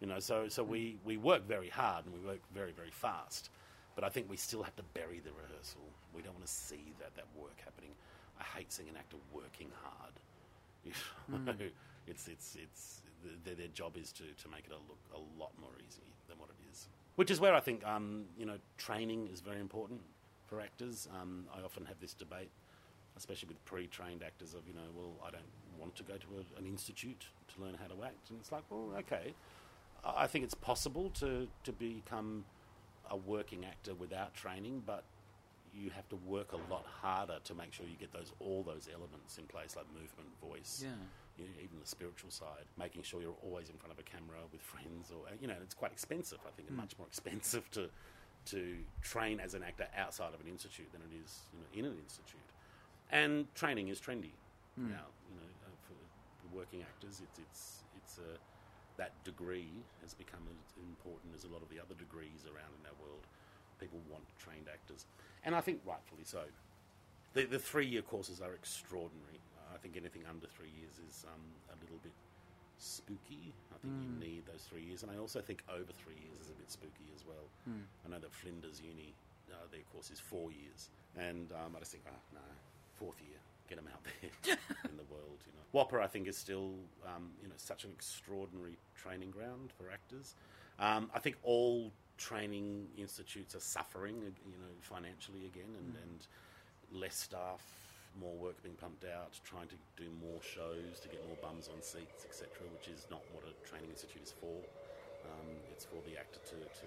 [0.00, 3.50] You know, so so we, we work very hard and we work very very fast,
[3.94, 5.82] but I think we still have to bury the rehearsal.
[6.14, 7.90] We don't want to see that that work happening.
[8.40, 10.14] I hate seeing an actor working hard.
[11.28, 11.54] You know,
[12.06, 13.02] it's it's it's
[13.44, 16.38] their, their job is to, to make it a look a lot more easy than
[16.38, 16.88] what it is.
[17.16, 20.00] Which is where I think um, you know training is very important
[20.46, 21.08] for actors.
[21.20, 22.50] Um, I often have this debate,
[23.16, 25.42] especially with pre-trained actors, of you know, well, I don't
[25.78, 28.64] want to go to a, an institute to learn how to act, and it's like,
[28.70, 29.34] well, okay.
[30.04, 32.44] I think it's possible to to become
[33.10, 35.04] a working actor without training, but
[35.74, 38.88] you have to work a lot harder to make sure you get those all those
[38.92, 40.90] elements in place, like movement, voice, Yeah.
[41.38, 44.40] you know, even the spiritual side, making sure you're always in front of a camera
[44.50, 46.38] with friends, or you know, it's quite expensive.
[46.46, 46.82] I think, and hmm.
[46.82, 47.88] much more expensive to
[48.44, 51.92] to train as an actor outside of an institute than it is you know, in
[51.92, 52.40] an institute.
[53.12, 54.32] And training is trendy
[54.76, 55.06] now.
[55.28, 58.36] You know, uh, for, working actors, it's it's it's a
[58.96, 59.72] that degree
[60.02, 63.24] has become as important as a lot of the other degrees around in our world.
[63.80, 65.06] People want trained actors,
[65.44, 66.44] and I think rightfully so.
[67.34, 69.40] The, the three year courses are extraordinary.
[69.72, 71.40] I think anything under three years is um,
[71.72, 72.12] a little bit
[72.76, 73.54] spooky.
[73.72, 76.50] I think you need those three years, and I also think over three years is
[76.52, 77.48] a bit spooky as well.
[78.04, 79.14] I know that Flinders Uni,
[79.48, 82.44] uh, their course is four years, and um, I just think, oh, no,
[82.94, 84.56] fourth year, get them out there
[84.90, 85.38] in the world.
[85.46, 86.74] You know, WAAPA, I think, is still
[87.06, 90.34] um, you know such an extraordinary training ground for actors.
[90.78, 97.00] Um, I think all training institutes are suffering, uh, you know, financially again, and, and
[97.00, 97.62] less staff,
[98.20, 101.82] more work being pumped out, trying to do more shows to get more bums on
[101.82, 104.54] seats, etc., which is not what a training institute is for.
[105.24, 106.86] Um, it's for the actor to, to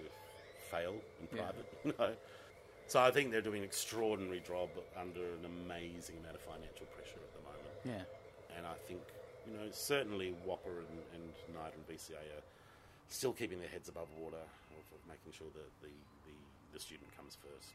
[0.70, 1.42] fail in Yeah.
[1.42, 1.66] private.
[1.84, 2.14] You know?
[2.86, 7.18] So I think they're doing an extraordinary job under an amazing amount of financial pressure
[7.18, 7.74] at the moment.
[7.82, 8.06] Yeah.
[8.54, 9.02] And I think,
[9.42, 12.46] you know, certainly WAAPA and, and NIDA and VCA are
[13.10, 15.90] still keeping their heads above water of, of making sure that the,
[16.30, 16.34] the,
[16.74, 17.74] the student comes first.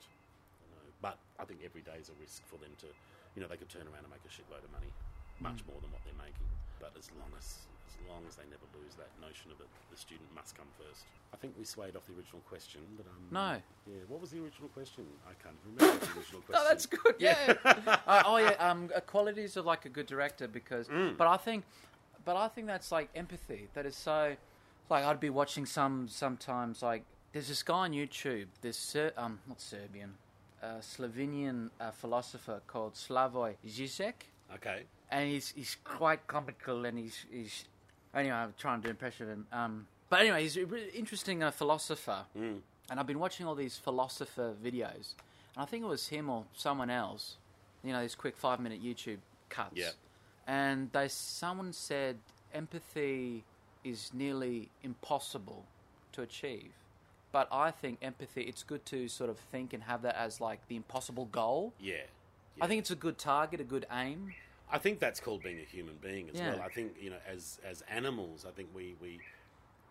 [0.63, 0.85] You know.
[1.03, 2.87] But I think every day is a risk for them to,
[3.35, 4.91] you know, they could turn around and make a shitload of money,
[5.43, 5.75] much mm.
[5.75, 6.47] more than what they're making.
[6.79, 7.67] But as long as
[7.99, 11.03] as long as they never lose that notion of it, the student must come first.
[11.33, 13.61] I think we swayed off the original question, but um, No.
[13.87, 14.01] yeah.
[14.07, 15.05] What was the original question?
[15.27, 16.55] I can't remember the original question.
[16.55, 17.15] Oh, that's good.
[17.19, 17.53] Yeah.
[18.07, 18.55] uh, oh, yeah.
[18.59, 21.15] Um, uh, qualities of like a good director because, Mm.
[21.17, 21.63] but I think,
[22.25, 23.67] but I think that's like empathy.
[23.73, 24.35] That is so,
[24.89, 28.47] like I'd be watching some sometimes like there's this guy on YouTube.
[28.61, 30.15] This Ser- um not Serbian,
[30.61, 34.13] uh, Slovenian uh, philosopher called Slavoj Žižek.
[34.55, 34.83] Okay.
[35.09, 37.65] and he's he's quite comical, and he's he's
[38.15, 38.35] anyway.
[38.35, 39.47] I'm trying to do impression of him.
[39.51, 42.59] Um, but anyway, he's a really interesting uh, philosopher, Mm.
[42.89, 45.15] and I've been watching all these philosopher videos,
[45.55, 47.37] and I think it was him or someone else.
[47.83, 49.19] You know, these quick five minute YouTube
[49.49, 49.71] cuts.
[49.75, 49.91] Yeah.
[50.47, 52.17] And they someone said
[52.53, 53.43] empathy
[53.83, 55.65] is nearly impossible
[56.11, 56.71] to achieve.
[57.31, 60.67] But I think empathy, it's good to sort of think and have that as like
[60.67, 61.73] the impossible goal.
[61.79, 62.01] Yeah.
[62.59, 64.33] I think it's a good target, a good aim.
[64.71, 66.51] I think that's called being a human being as Yeah.
[66.53, 66.61] well.
[66.61, 69.19] I think you know, as as animals, I think we we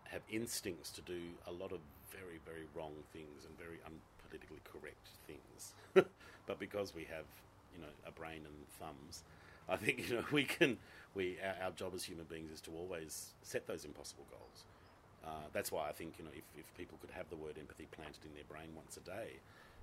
[0.08, 5.08] have instincts to do a lot of very very wrong things and very unpolitically correct
[5.26, 5.74] things.
[6.46, 7.26] but because we have
[7.74, 9.22] you know a brain and thumbs,
[9.68, 10.78] I think you know we can
[11.14, 14.64] we our, our job as human beings is to always set those impossible goals.
[15.24, 17.86] Uh, that's why I think you know if, if people could have the word empathy
[17.92, 19.40] planted in their brain once a day,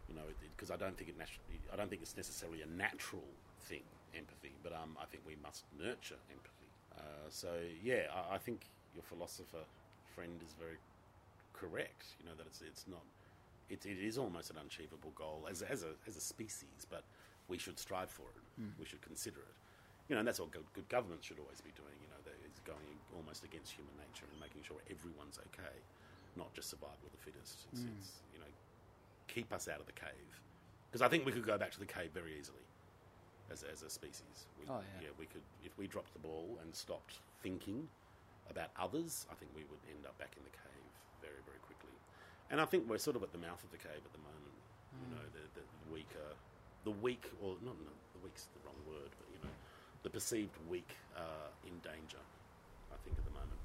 [0.09, 0.23] you know,
[0.55, 3.23] because I don't think it naturally, I don't think it's necessarily a natural
[3.61, 3.83] thing,
[4.15, 6.69] empathy, but um, I think we must nurture empathy.
[6.97, 7.49] Uh, so
[7.83, 9.63] yeah, I, I think your philosopher
[10.15, 10.77] friend is very
[11.53, 12.15] correct.
[12.19, 13.03] You know that it's it's not,
[13.69, 17.03] it, it is almost an unachievable goal as as a as a species, but
[17.47, 18.43] we should strive for it.
[18.79, 19.55] We should consider it.
[20.09, 21.93] You know, and that's what good, good government should always be doing.
[22.01, 25.75] You know, that it's going almost against human nature and making sure everyone's okay,
[26.35, 27.67] not just survival of the fittest.
[27.71, 28.49] It's, it's you know,
[29.27, 30.31] keep us out of the cave
[30.89, 32.63] because I think we could go back to the cave very easily
[33.51, 34.47] as, as a species.
[34.59, 35.09] We, Oh, yeah.
[35.19, 37.87] we could if we dropped the ball and stopped thinking
[38.49, 39.25] about others.
[39.31, 41.95] I think we would end up back in the cave very very quickly.
[42.51, 44.55] And I think we're sort of at the mouth of the cave at the moment.
[45.03, 46.29] You know, the, the weaker,
[46.85, 49.53] the weak, or not no, the weak's the wrong word, but you know,
[50.03, 52.23] the perceived weak are in danger.
[52.91, 53.61] I think at the moment.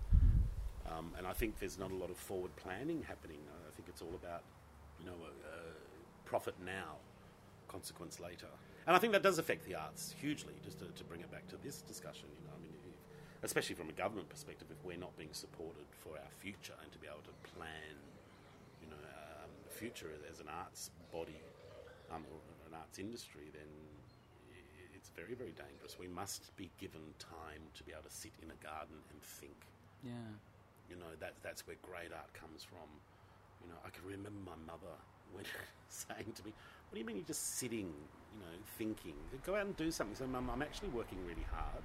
[0.90, 3.38] Um, and I think there's not a lot of forward planning happening.
[3.48, 4.42] Uh, I think it's all about,
[5.00, 5.14] you know,
[5.46, 5.72] uh,
[6.26, 6.96] profit now,
[7.68, 8.50] consequence later.
[8.86, 10.54] And I think that does affect the arts hugely.
[10.64, 12.96] Just to, to bring it back to this discussion, you know, I mean, if,
[13.42, 16.98] especially from a government perspective, if we're not being supported for our future and to
[16.98, 17.94] be able to plan,
[18.82, 21.38] you know, um, the future as an arts body
[22.10, 23.70] um, or an arts industry, then
[24.94, 25.98] it's very, very dangerous.
[25.98, 29.58] We must be given time to be able to sit in a garden and think.
[30.02, 30.34] Yeah.
[30.90, 32.86] You know, that, that's where great art comes from.
[33.62, 34.94] You know, I can remember my mother
[35.34, 35.44] when
[35.88, 36.52] saying to me,
[36.88, 37.88] What do you mean you're just sitting,
[38.32, 39.14] you know, thinking?
[39.44, 40.16] Go out and do something.
[40.16, 41.82] So, Mum, I'm actually working really hard.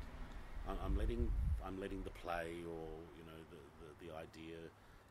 [0.68, 1.32] I'm, I'm letting
[1.66, 2.88] I'm letting the play or,
[3.20, 4.56] you know, the, the, the idea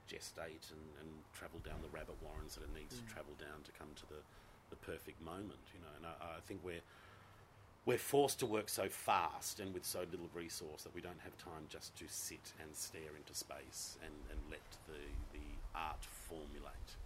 [0.08, 3.12] gestate and, and travel down the rabbit warrens that it needs to mm.
[3.12, 4.22] travel down to come to the,
[4.70, 5.92] the perfect moment, you know.
[5.98, 6.84] And I, I think we're
[7.86, 11.38] we're forced to work so fast and with so little resource that we don't have
[11.38, 16.98] time just to sit and stare into space and, and let the, the art formulate.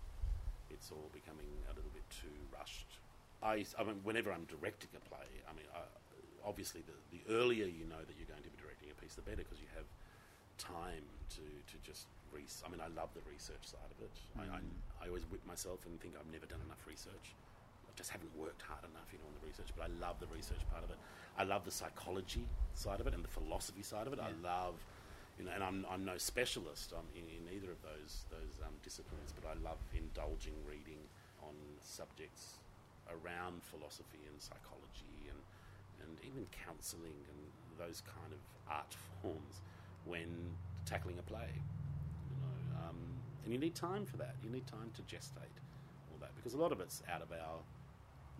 [0.70, 2.98] It's all becoming a little bit too rushed.
[3.42, 5.80] I, I mean, whenever I'm directing a play, I mean, I,
[6.44, 9.24] obviously the, the earlier you know that you're going to be directing a piece, the
[9.24, 9.88] better because you have
[10.60, 11.04] time
[11.36, 14.14] to, to just res- I mean, I love the research side of it.
[14.36, 15.04] I, I, mm.
[15.04, 17.32] I always whip myself and think I've never done enough research.
[17.88, 19.72] I just haven't worked hard enough, you know, on the research.
[19.76, 20.98] But I love the research part of it.
[21.36, 24.20] I love the psychology side of it and the philosophy side of it.
[24.20, 24.76] I love,
[25.40, 28.76] you know, and I'm, I'm no specialist um, in, in either of those those um,
[28.84, 31.00] disciplines, but I love indulging reading
[31.40, 32.60] on subjects
[33.08, 35.40] around philosophy and psychology and
[36.04, 37.40] and even counselling and
[37.80, 38.92] those kind of art
[39.24, 39.64] forms
[40.04, 40.28] when
[40.84, 41.48] tackling a play.
[41.48, 43.00] You know, um,
[43.44, 44.36] and you need time for that.
[44.44, 45.56] You need time to gestate
[46.12, 47.64] all that because a lot of it's out of our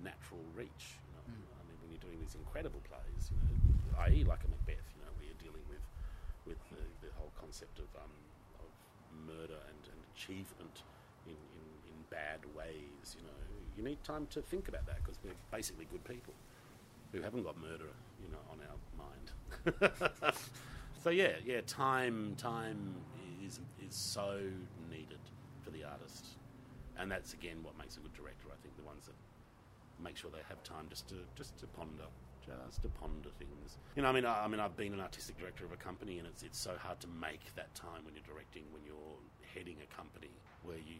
[0.04, 1.00] natural reach.
[1.00, 4.50] You know, I mean, when you're doing these incredible plays, you know, i.e., like a
[4.52, 5.80] Macbeth, you know, where you're dealing with
[6.46, 8.12] with the, the whole concept of um,
[8.60, 8.70] of
[9.26, 10.82] murder and, and achievement
[11.26, 13.16] in, in, in bad ways.
[13.18, 13.40] You know,
[13.76, 16.34] you need time to think about that because we're basically good people.
[17.12, 17.90] who haven't got murder,
[18.22, 20.34] you know, on our mind.
[21.04, 22.94] so yeah, yeah, time, time
[23.46, 24.40] is is so
[24.90, 25.18] needed
[25.62, 26.26] for the artist,
[26.98, 28.48] and that's again what makes a good director.
[28.52, 29.16] I think the ones that
[30.04, 32.06] make sure they have time just to just to ponder,
[32.66, 33.78] just to ponder things.
[33.96, 36.18] You know, I mean, I, I mean, I've been an artistic director of a company,
[36.18, 39.18] and it's it's so hard to make that time when you're directing, when you're
[39.54, 40.30] heading a company
[40.62, 40.98] where you.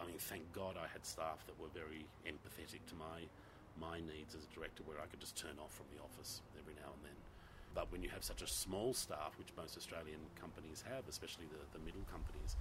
[0.00, 3.28] I mean, thank God I had staff that were very empathetic to my
[3.78, 6.74] my needs as a director, where I could just turn off from the office every
[6.74, 7.18] now and then.
[7.74, 11.78] But when you have such a small staff, which most Australian companies have, especially the,
[11.78, 12.56] the middle companies,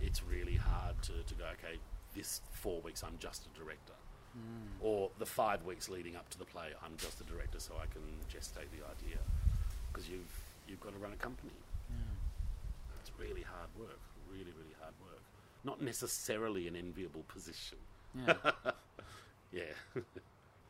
[0.00, 1.76] it's really hard to, to go, okay,
[2.14, 3.99] this four weeks I'm just a director.
[4.36, 4.84] Mm.
[4.84, 7.86] Or the five weeks leading up to the play, I'm just a director so I
[7.86, 9.18] can gestate the idea.
[9.92, 10.30] Because you've,
[10.68, 11.52] you've got to run a company.
[11.90, 11.96] Yeah.
[13.00, 15.20] It's really hard work, really, really hard work.
[15.64, 17.78] Not necessarily an enviable position.
[18.14, 18.34] Yeah.
[19.52, 19.62] yeah.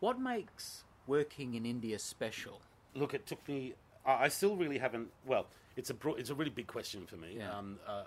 [0.00, 2.60] what makes working in India special?
[2.94, 3.74] Look, it took me.
[4.04, 5.08] I still really haven't.
[5.26, 5.46] Well,
[5.76, 7.36] it's a broad, it's a really big question for me.
[7.38, 7.56] Yeah.
[7.56, 8.04] Um, uh,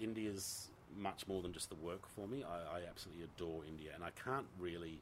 [0.00, 2.44] India's much more than just the work for me.
[2.44, 5.00] I, I, absolutely adore India, and I can't really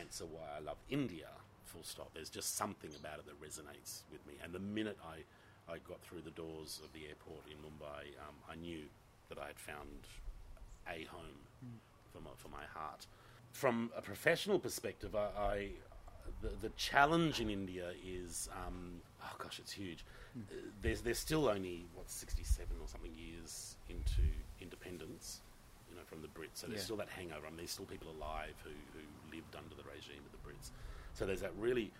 [0.00, 1.28] answer why I love India.
[1.64, 2.10] Full stop.
[2.14, 4.34] There's just something about it that resonates with me.
[4.42, 5.18] And the minute I
[5.70, 8.84] I got through the doors of the airport in Mumbai, um, I knew
[9.28, 10.08] that I had found
[10.88, 11.78] a home mm.
[12.12, 13.06] for my for my heart.
[13.52, 15.68] From a professional perspective, I, I
[16.40, 20.04] the, the challenge in India is, um, oh gosh, it's huge.
[20.38, 20.42] Mm.
[20.82, 24.22] There's there's still only what 67 or something years into
[24.60, 25.40] independence,
[25.90, 26.60] you know, from the Brits.
[26.60, 26.84] So there's yeah.
[26.84, 27.46] still that hangover.
[27.46, 30.70] I mean, there's still people alive who who lived under the regime of the Brits.
[31.14, 31.90] So there's that really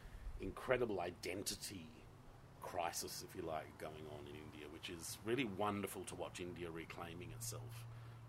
[0.41, 1.87] incredible identity
[2.63, 6.69] crisis, if you like, going on in India, which is really wonderful to watch India
[6.71, 7.85] reclaiming itself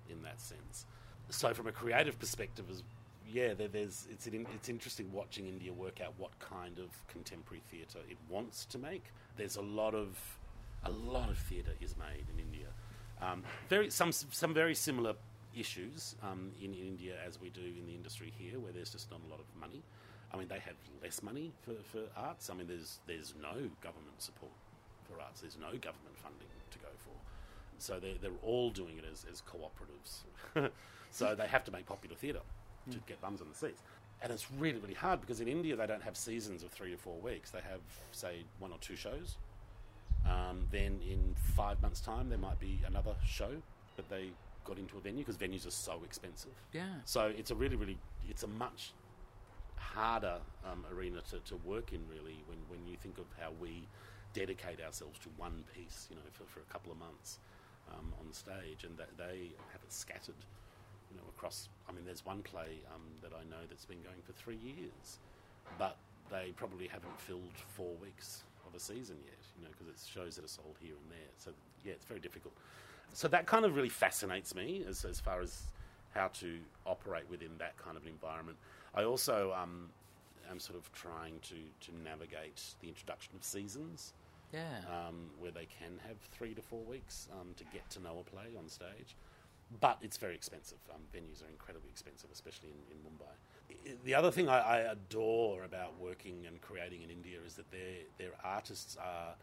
[0.10, 0.86] in that sense.
[1.30, 2.84] So, from a creative perspective, as
[3.32, 8.00] yeah, there, there's it's it's interesting watching India work out what kind of contemporary theatre
[8.10, 9.04] it wants to make.
[9.38, 10.18] There's a lot of
[10.84, 12.68] a lot of theatre is made in India.
[13.22, 15.14] Um, very some some very similar
[15.56, 19.12] issues um, in, in, India as we do in the industry here, where there's just
[19.12, 19.84] not a lot of money.
[20.32, 22.50] I mean, they have less money for, for arts.
[22.50, 24.52] I mean, there's there's no government support
[25.04, 25.42] for arts.
[25.42, 27.16] There's no government funding to go for.
[27.80, 30.70] So they're, they're all doing it as, as cooperatives.
[31.12, 32.42] so they have to make popular theatre
[32.92, 33.06] to mm.
[33.06, 33.82] get bums on the seats.
[34.22, 36.98] And it's really, really hard because in India they don't have seasons of three to
[36.98, 37.52] four weeks.
[37.52, 37.80] They have,
[38.12, 39.38] say, one or two shows.
[40.30, 43.50] Um, then in five months' time, there might be another show
[43.96, 44.30] that they
[44.64, 46.52] got into a venue because venues are so expensive.
[46.72, 46.84] Yeah.
[47.06, 47.98] So it's a really, really,
[48.30, 48.94] it's a much
[49.76, 50.38] harder
[50.70, 53.88] um, arena to, to work in, really, when, when you think of how we
[54.34, 57.40] dedicate ourselves to one piece, you know, for, for a couple of months
[57.92, 60.36] um, on stage, and that they have it scattered
[61.10, 61.70] you know, across.
[61.88, 65.18] I mean, there's one play um, that I know that's been going for three years,
[65.80, 65.98] but
[66.30, 70.36] they probably haven't filled four weeks of a season yet, you know, because it shows
[70.36, 71.30] that are sold here and there.
[71.38, 71.52] So
[71.84, 72.54] yeah, it's very difficult.
[73.14, 75.64] So that kind of really fascinates me as as far as
[76.14, 78.58] how to operate within that kind of an environment.
[78.96, 79.90] I also um,
[80.50, 81.56] am sort of trying to
[81.86, 84.14] to navigate the introduction of seasons.
[84.52, 84.80] Yeah.
[84.90, 88.24] Um, where they can have three to four weeks um, to get to know a
[88.24, 89.16] play on stage
[89.80, 90.80] but it's very expensive.
[90.94, 93.34] Um, venues are incredibly expensive, especially in, in Mumbai.
[94.04, 98.04] The other thing I, I, adore about working and creating in India is that their
[98.18, 99.36] their artists are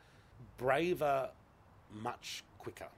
[0.57, 1.31] braver,
[1.93, 2.89] much quicker.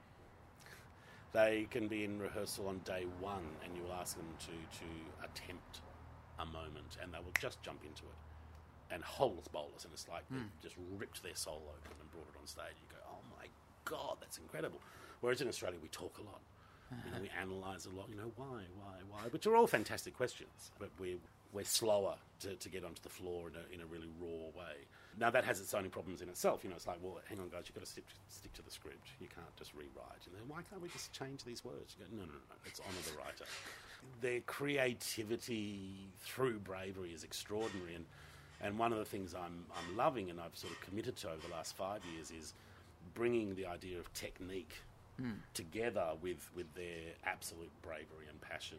[1.31, 4.85] They can be in rehearsal on day one, and you will ask them to to
[5.23, 5.81] attempt
[6.39, 8.19] a moment, and they will just jump into it
[8.91, 10.37] and holeless bowlers, and it's like mm.
[10.37, 12.77] they've just ripped their soul open and brought it on stage.
[12.81, 13.45] You go, oh my
[13.85, 14.81] god, that's incredible.
[15.21, 16.41] Whereas in Australia, we talk a lot
[16.91, 17.01] Uh-huh.
[17.05, 18.07] you know, we analyse a lot.
[18.09, 19.21] You know, why, why, why?
[19.29, 21.17] Which are all fantastic questions, but we're
[21.51, 24.75] we're slower to, to get onto the floor in a, in a really raw way.
[25.19, 26.63] Now that has its own problems in itself.
[26.63, 28.71] You know, it's like, well, hang on, guys, you've got to stick, stick to the
[28.71, 29.07] script.
[29.19, 30.25] You can't just rewrite.
[30.27, 31.95] And then why can't we just change these words?
[31.97, 33.45] You go, no, no, no, it's honour the writer.
[34.21, 38.05] Their creativity through bravery is extraordinary, and
[38.61, 41.41] and one of the things I'm I'm loving and I've sort of committed to over
[41.45, 42.53] the last five years is
[43.13, 44.75] bringing the idea of technique
[45.21, 45.33] mm.
[45.53, 48.77] together with, with their absolute bravery and passion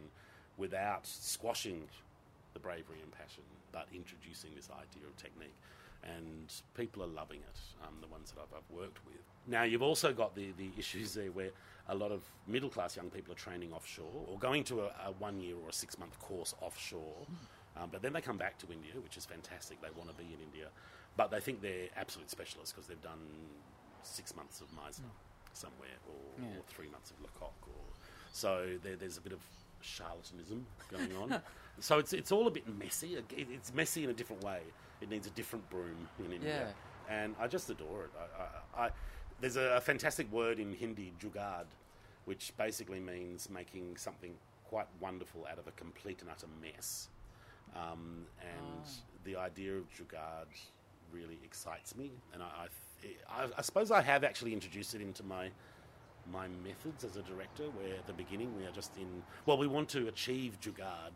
[0.57, 1.89] without squashing
[2.53, 3.43] the bravery and passion,
[3.73, 5.55] but introducing this idea of technique.
[6.03, 9.21] And people are loving it, um, the ones that I've, I've, worked with.
[9.47, 11.51] Now, you've also got the, the issues there where
[11.89, 15.13] a lot of middle class young people are training offshore or going to a, a
[15.19, 17.27] one year or a six month course offshore.
[17.31, 17.83] Mm.
[17.83, 19.81] Um, but then they come back to India, which is fantastic.
[19.83, 20.69] They want to be in India.
[21.17, 23.21] But they think they're absolute specialists because they've done
[24.03, 25.05] six months of Meisner.
[25.05, 26.59] Mm somewhere, or, yeah.
[26.59, 27.85] or three months of Lecoq, or
[28.33, 29.41] so there, there's a bit of
[29.83, 31.41] charlatanism going on.
[31.81, 33.17] so it's it's all a bit messy.
[33.37, 34.61] It's messy in a different way.
[35.01, 36.69] It needs a different broom in India,
[37.09, 38.11] and I just adore it.
[38.77, 38.91] I, I, I,
[39.41, 41.65] there's a, fantastic word in Hindi, jugaad,
[42.27, 44.35] which basically means making something
[44.69, 47.09] quite wonderful out of a complete and utter mess.
[47.75, 48.85] Um, and
[49.25, 50.47] the idea of jugaad
[51.13, 52.67] really excites me, and I, I,
[53.31, 55.51] I, I suppose I have actually introduced it into my
[56.33, 57.65] my methods as a director.
[57.65, 61.13] Where at the beginning we are just in well, we want to achieve jugaad,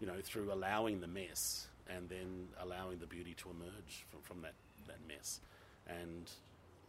[0.00, 4.42] you know, through allowing the mess and then allowing the beauty to emerge from, from
[4.42, 4.54] that
[4.86, 5.40] that mess.
[5.86, 6.30] And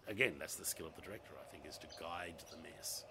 [0.07, 1.31] again, that's the skill of the director.
[1.39, 3.03] I think is to guide the mess,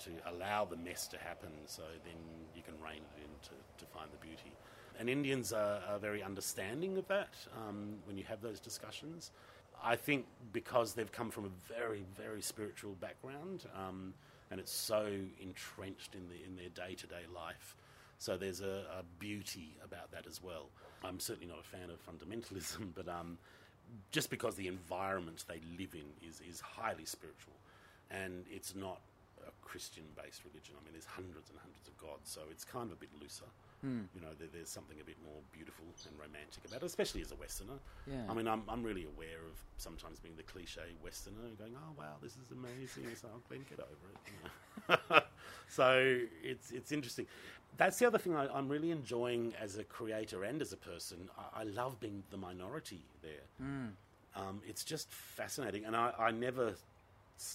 [0.00, 2.16] to allow the mess to happen, so then
[2.54, 4.52] you can rein it in to, to find the beauty.
[4.98, 9.30] And Indians are, are very understanding of that um, when you have those discussions.
[9.82, 14.14] I think because they've come from a very, very spiritual background, um,
[14.50, 15.06] and it's so
[15.40, 17.76] entrenched in, the, in their day to day life.
[18.18, 20.68] So there's a, a beauty about that as well.
[21.02, 23.38] I'm certainly not a fan of fundamentalism, but um,
[24.10, 27.54] just because the environment they live in is, is highly spiritual,
[28.10, 29.00] and it's not
[29.46, 30.74] a Christian based religion.
[30.80, 33.48] I mean, there's hundreds and hundreds of gods, so it's kind of a bit looser.
[34.14, 37.32] You know, there, there's something a bit more beautiful and romantic about it, especially as
[37.32, 37.78] a Westerner.
[38.06, 38.22] Yeah.
[38.28, 41.92] I mean, I'm, I'm really aware of sometimes being the cliche Westerner and going, oh,
[41.98, 43.04] wow, this is amazing.
[43.04, 44.96] Like, oh, Glenn, get over it.
[44.96, 45.20] you know.
[45.68, 47.26] so it's, it's interesting.
[47.76, 51.28] That's the other thing I, I'm really enjoying as a creator and as a person.
[51.38, 53.46] I, I love being the minority there.
[54.36, 55.84] Um, it's just fascinating.
[55.84, 56.74] And I, I never,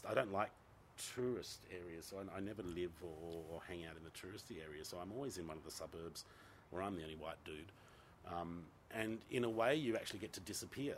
[0.07, 0.51] I don't like
[1.15, 4.83] tourist area, so I, I never live or, or hang out in the touristy area.
[4.83, 6.25] So I'm always in one of the suburbs
[6.71, 7.71] where I'm the only white dude.
[8.27, 10.95] Um, and in a way, you actually get to disappear.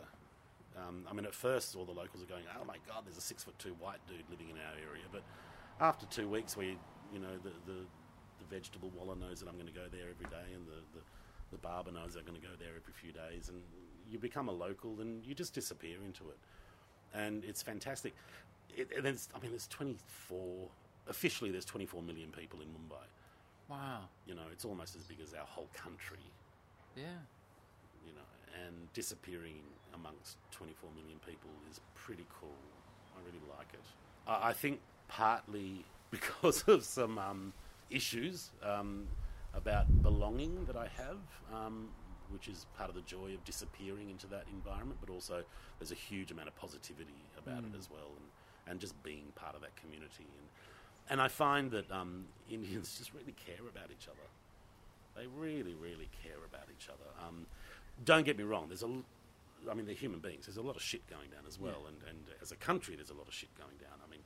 [0.76, 3.20] Um, I mean, at first, all the locals are going, "Oh my God, there's a
[3.20, 5.22] six foot two white dude living in our area." But
[5.80, 6.76] after two weeks, where you,
[7.12, 7.80] you know the, the
[8.38, 11.02] the vegetable wallah knows that I'm going to go there every day, and the, the
[11.50, 13.60] the barber knows I'm going to go there every few days, and
[14.08, 16.38] you become a local, and you just disappear into it,
[17.14, 18.14] and it's fantastic.
[18.76, 20.68] It, and there's, I mean, there's 24
[21.08, 21.50] officially.
[21.50, 23.04] There's 24 million people in Mumbai.
[23.68, 24.00] Wow.
[24.26, 26.18] You know, it's almost as big as our whole country
[26.96, 27.02] Yeah.
[28.06, 29.60] you know, and disappearing
[29.94, 32.54] amongst 24 million people is pretty cool.
[33.16, 33.80] I really like it.
[34.26, 37.52] I, I think partly because of some um,
[37.90, 39.06] issues um,
[39.54, 41.18] about belonging that I have,
[41.54, 41.88] um,
[42.32, 45.42] which is part of the joy of disappearing into that environment, but also
[45.78, 48.26] there's a huge amount of positivity about it as well, and,
[48.70, 50.26] and just being part of that community.
[50.38, 50.48] And,
[51.10, 54.26] and I find that um, Indians just really care about each other.
[55.16, 57.10] They really, really care about each other.
[57.26, 57.46] Um,
[58.04, 58.66] don't get me wrong.
[58.68, 58.90] There's a,
[59.68, 60.46] I mean, they're human beings.
[60.46, 63.10] There's a lot of shit going down as well, and, and as a country, there's
[63.10, 63.98] a lot of shit going down.
[64.06, 64.20] I mean,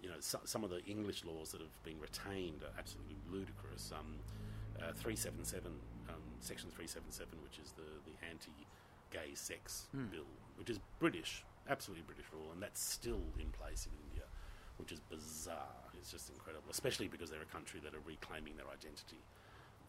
[0.00, 3.90] you know, so, some of the English laws that have been retained are absolutely ludicrous.
[3.92, 4.14] Um,
[4.78, 5.72] uh, 377,
[6.08, 12.26] um, Section 377, which is the, the anti-gay sex bill, which is British, absolutely British
[12.32, 14.24] rule, and that's still in place in India,
[14.78, 15.84] which is bizarre.
[15.94, 19.18] It's just incredible, especially because they're a country that are reclaiming their identity.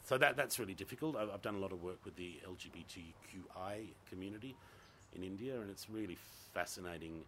[0.04, 1.16] So that that's really difficult.
[1.16, 4.56] I've, I've done a lot of work with the LGBTQI community
[5.16, 6.18] in India, and it's really
[6.54, 7.24] fascinating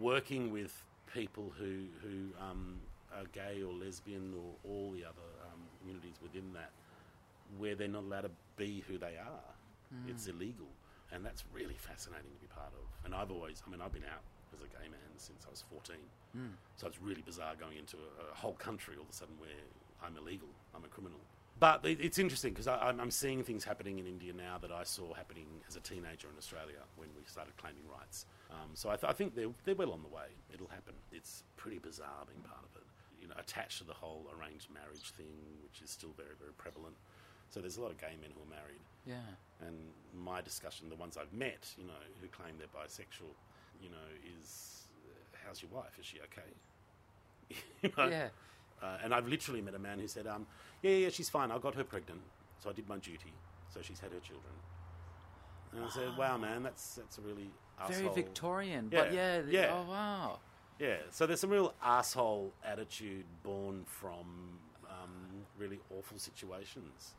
[0.00, 2.80] working with people who who um,
[3.16, 6.70] are gay or lesbian or all the other um, communities within that,
[7.58, 9.50] where they're not allowed to be who they are.
[10.08, 10.66] It's illegal,
[11.12, 12.84] and that's really fascinating to be part of.
[13.04, 14.22] And I've always, I mean, I've been out
[14.52, 15.96] as a gay man since I was 14.
[16.76, 19.50] So it's really bizarre going into a, a whole country all of a sudden where
[20.02, 21.20] I'm illegal, I'm a criminal.
[21.60, 24.82] But it, it's interesting because I'm, I'm seeing things happening in India now that I
[24.82, 28.26] saw happening as a teenager in Australia when we started claiming rights.
[28.50, 30.26] Um, so I, th- I think they're, they're well on the way.
[30.52, 30.94] It'll happen.
[31.12, 32.86] It's pretty bizarre being part of it.
[33.22, 35.30] You know, attached to the whole arranged marriage thing,
[35.62, 36.96] which is still very, very prevalent.
[37.54, 38.80] So there's a lot of gay men who are married.
[39.06, 39.14] Yeah.
[39.64, 39.76] And
[40.12, 43.30] my discussion, the ones I've met, you know, who claim they're bisexual,
[43.80, 44.08] you know,
[44.40, 45.96] is uh, how's your wife?
[46.00, 47.56] Is she okay?
[47.82, 48.08] you know?
[48.08, 48.28] Yeah.
[48.82, 50.48] Uh, and I've literally met a man who said, um,
[50.82, 51.52] yeah, yeah, she's fine.
[51.52, 52.22] I got her pregnant,
[52.58, 53.32] so I did my duty.
[53.72, 54.52] So she's had her children.
[55.72, 57.50] And I said, wow, man, that's that's a really
[57.88, 58.88] Very arsehole- Victorian.
[58.88, 59.42] But Yeah, yeah.
[59.42, 59.74] the- yeah.
[59.78, 60.38] Oh, wow.
[60.80, 64.58] Yeah, so there's some real asshole attitude born from
[64.90, 67.14] um, really awful situations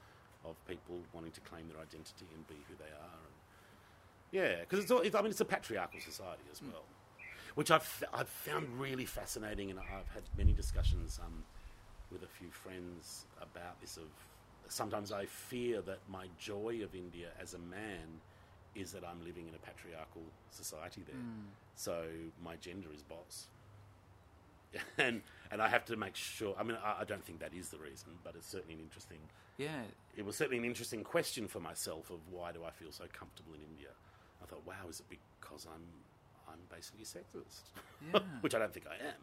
[0.48, 3.20] of people wanting to claim their identity and be who they are.
[3.26, 3.36] And
[4.32, 6.84] yeah, because it's, all- it's I mean it's a patriarchal society as well,
[7.56, 11.44] which I've I've found really fascinating, and I've had many discussions um,
[12.12, 13.98] with a few friends about this.
[13.98, 14.04] Of
[14.68, 18.20] sometimes I fear that my joy of India as a man
[18.76, 21.16] is that I'm living in a patriarchal society there.
[21.76, 22.04] So
[22.44, 23.48] my gender is boss.
[24.98, 25.22] and
[25.52, 26.56] and I have to make sure.
[26.60, 29.20] I mean, I, I don't think that is the reason, but it's certainly an interesting.
[29.58, 29.84] Yeah.
[30.18, 33.54] It was certainly an interesting question for myself of why do I feel so comfortable
[33.54, 33.90] in India?
[34.42, 35.84] I thought, wow, is it because I'm
[36.52, 37.62] I'm basically sexist,
[38.14, 38.20] Yeah.
[38.42, 39.22] which I don't think I am,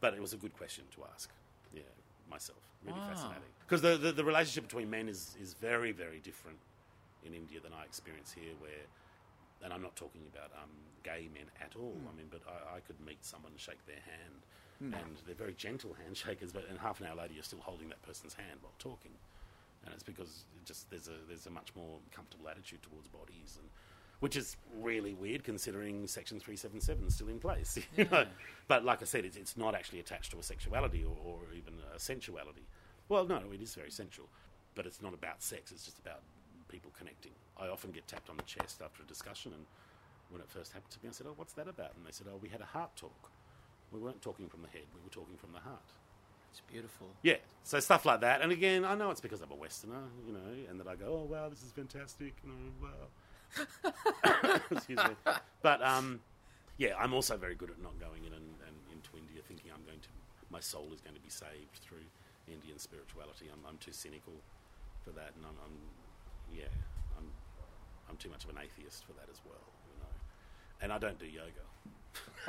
[0.00, 1.30] but it was a good question to ask.
[1.72, 1.82] Yeah,
[2.30, 3.08] myself, really Wow.
[3.08, 6.58] fascinating because the, the the relationship between men is is very very different
[7.24, 8.86] in India than I experience here, where.
[9.62, 10.70] And I'm not talking about um,
[11.04, 11.94] gay men at all.
[12.10, 14.40] I mean, but I, I could meet someone and shake their hand,
[14.82, 14.94] Mm.
[14.94, 16.52] and they're very gentle handshakers.
[16.52, 19.12] But and half an hour later, you're still holding that person's hand while talking,
[19.84, 23.58] and it's because it just there's a there's a much more comfortable attitude towards bodies,
[23.60, 23.68] and
[24.20, 27.78] which is really weird considering Section three seven seven is still in place.
[27.96, 28.24] you know?
[28.68, 31.74] But like I said, it's, it's not actually attached to a sexuality or, or even
[31.94, 32.64] a sensuality.
[33.08, 34.28] Well, no, it is very sensual,
[34.74, 35.72] but it's not about sex.
[35.72, 36.20] It's just about
[36.68, 37.32] people connecting.
[37.58, 39.66] I often get tapped on the chest after a discussion, and
[40.30, 42.28] when it first happened to me, I said, "Oh, what's that about?" And they said,
[42.32, 43.30] "Oh, we had a heart talk.
[43.92, 44.86] We weren't talking from the head.
[44.94, 45.92] We were talking from the heart."
[46.50, 47.06] It's beautiful.
[47.22, 48.42] Yeah, so stuff like that.
[48.42, 51.06] And again, I know it's because I'm a Westerner, you know, and that I go,
[51.22, 54.60] "Oh, wow, this is fantastic," you know, wow.
[54.70, 55.14] Excuse me.
[55.62, 56.20] But um,
[56.78, 59.84] yeah, I'm also very good at not going in and, and into India thinking I'm
[59.84, 60.08] going to,
[60.50, 62.02] my soul is going to be saved through
[62.48, 63.46] Indian spirituality.
[63.52, 64.34] I'm, I'm too cynical
[65.04, 65.76] for that, and I'm, I'm
[66.50, 66.72] yeah,
[67.18, 67.30] I'm,
[68.08, 70.14] I'm too much of an atheist for that as well, you know.
[70.82, 71.62] And I don't do yoga.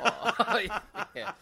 [0.00, 0.60] Oh,
[1.14, 1.32] yeah.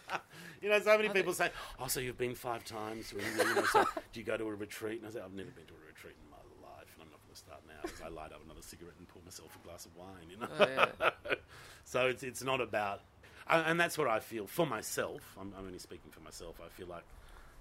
[0.61, 1.49] You know, so many people say,
[1.79, 3.45] "Oh, so you've been five times to India?
[3.45, 5.65] You know, so do you go to a retreat?" And I say, "I've never been
[5.65, 8.09] to a retreat in my life, and I'm not going to start now." As I
[8.09, 10.47] light up another cigarette and pour myself a glass of wine, you know.
[10.59, 10.67] Oh,
[11.01, 11.35] yeah.
[11.83, 13.01] so it's it's not about,
[13.49, 15.35] and that's what I feel for myself.
[15.39, 16.61] I'm, I'm only speaking for myself.
[16.63, 17.05] I feel like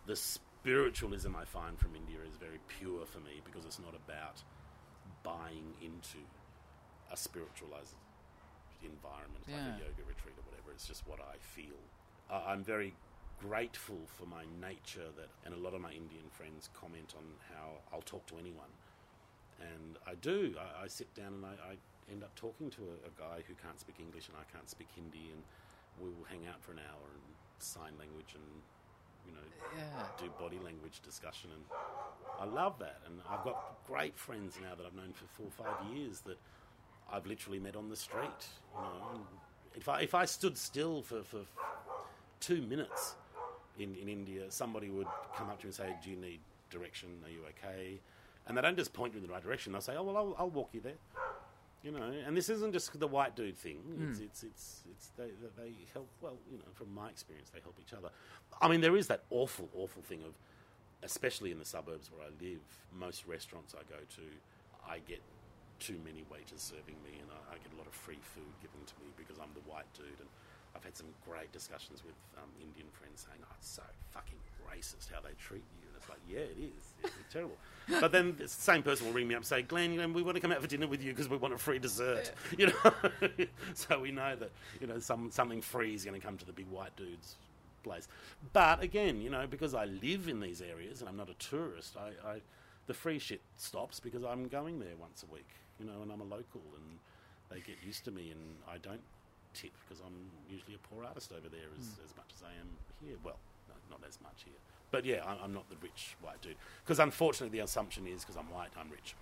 [0.06, 4.42] the spiritualism I find from India is very pure for me because it's not about
[5.22, 6.18] buying into
[7.12, 7.94] a spiritualized
[8.82, 10.49] environment like a yoga retreat or whatever.
[10.80, 11.76] It's just what I feel.
[12.32, 12.94] I'm very
[13.38, 17.84] grateful for my nature that, and a lot of my Indian friends comment on how
[17.92, 18.72] I'll talk to anyone.
[19.60, 20.54] And I do.
[20.56, 21.72] I, I sit down and I, I
[22.10, 24.88] end up talking to a, a guy who can't speak English and I can't speak
[24.96, 25.42] Hindi, and
[26.00, 27.28] we will hang out for an hour and
[27.58, 28.48] sign language and
[29.28, 29.44] you know
[29.76, 30.08] Yeah.
[30.16, 31.64] do body language discussion, and
[32.40, 33.04] I love that.
[33.04, 36.38] And I've got great friends now that I've known for four or five years that
[37.12, 38.48] I've literally met on the street.
[38.72, 39.20] You know, and
[39.74, 41.40] if I if I stood still for, for
[42.40, 43.14] two minutes
[43.78, 45.06] in, in India, somebody would
[45.36, 46.40] come up to me and say, "Do you need
[46.70, 47.08] direction?
[47.24, 48.00] Are you okay?"
[48.46, 49.72] And they don't just point you in the right direction.
[49.72, 50.98] They'll say, "Oh well, I'll, I'll walk you there."
[51.82, 53.76] You know, and this isn't just the white dude thing.
[53.76, 54.10] Hmm.
[54.10, 56.08] It's it's it's, it's they, they help.
[56.20, 58.10] Well, you know, from my experience, they help each other.
[58.60, 60.34] I mean, there is that awful, awful thing of,
[61.02, 62.60] especially in the suburbs where I live.
[62.98, 64.22] Most restaurants I go to,
[64.86, 65.22] I get
[65.80, 68.80] too many waiters serving me, and I, I get a lot of free food given
[68.86, 70.20] to me because I'm the white dude.
[70.20, 70.28] And
[70.76, 75.10] I've had some great discussions with um, Indian friends saying, "Oh, it's so fucking racist
[75.12, 76.84] how they treat you," and it's like, yeah, it is.
[77.02, 77.56] It's, it's terrible.
[78.00, 80.22] But then the same person will ring me up and say, "Glenn, you know, we
[80.22, 82.68] want to come out for dinner with you because we want a free dessert." You
[82.68, 82.92] know,
[83.74, 84.50] so we know that
[84.80, 87.36] you know some something free is going to come to the big white dude's
[87.82, 88.06] place.
[88.52, 91.96] But again, you know, because I live in these areas and I'm not a tourist,
[91.96, 92.40] I, I
[92.86, 95.48] the free shit stops because I'm going there once a week.
[95.80, 96.98] You know, and I'm a local, and
[97.50, 99.00] they get used to me, and I don't
[99.54, 100.14] tip because I'm
[100.48, 102.68] usually a poor artist over there as, as much as I am
[103.04, 103.16] here.
[103.24, 104.54] Well, no, not as much here.
[104.90, 106.56] But yeah, I- I'm not the rich white dude.
[106.84, 109.14] Because unfortunately, the assumption is because I'm white, I'm rich.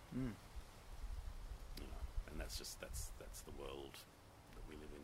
[1.79, 2.03] You know,
[2.33, 3.93] and that's just that's that's the world
[4.55, 5.03] that we live in.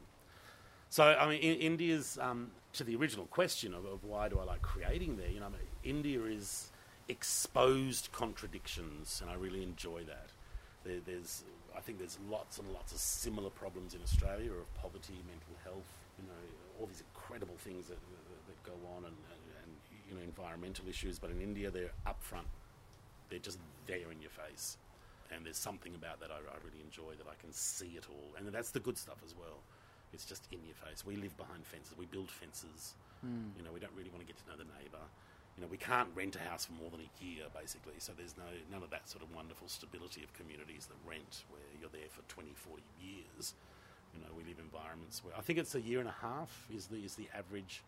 [0.91, 4.45] So I mean, in, India's um, to the original question of, of why do I
[4.45, 5.29] like creating there?
[5.29, 6.71] You know, I mean, India is
[7.09, 10.31] exposed contradictions, and I really enjoy that.
[10.85, 11.45] There, there's,
[11.77, 15.89] I think, there's lots and lots of similar problems in Australia of poverty, mental health,
[16.19, 16.43] you know,
[16.79, 19.73] all these incredible things that, that, that go on, and, and, and
[20.09, 21.19] you know, environmental issues.
[21.19, 22.51] But in India, they're upfront.
[23.31, 24.77] They're just there in your face.
[25.33, 28.37] And there's something about that I, I really enjoy that I can see it all.
[28.37, 29.65] And that's the good stuff as well.
[30.13, 31.05] It's just in your face.
[31.05, 31.97] We live behind fences.
[31.99, 32.95] We build fences.
[33.21, 33.51] Hmm.
[33.57, 35.03] You know, we don't really want to get to know the neighbour.
[35.57, 37.95] You know, we can't rent a house for more than a year, basically.
[37.99, 41.63] So there's no none of that sort of wonderful stability of communities that rent, where
[41.81, 43.55] you're there for 20, 40 years.
[44.15, 46.67] You know, we live in environments where I think it's a year and a half
[46.75, 47.83] is the is the average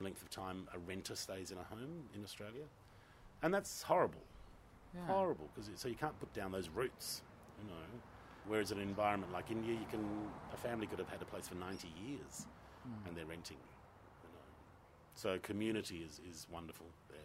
[0.00, 2.64] length of time a renter stays in a home in Australia,
[3.42, 4.22] and that's horrible
[4.94, 5.06] Yeah.
[5.06, 7.22] horrible because so you can't put down those roots,
[7.62, 7.86] you know.
[8.46, 11.48] Whereas in an environment like India, you can a family could have had a place
[11.48, 12.46] for ninety years,
[12.84, 13.06] hmm.
[13.08, 13.58] and they're renting.
[15.14, 17.18] So community is is wonderful there.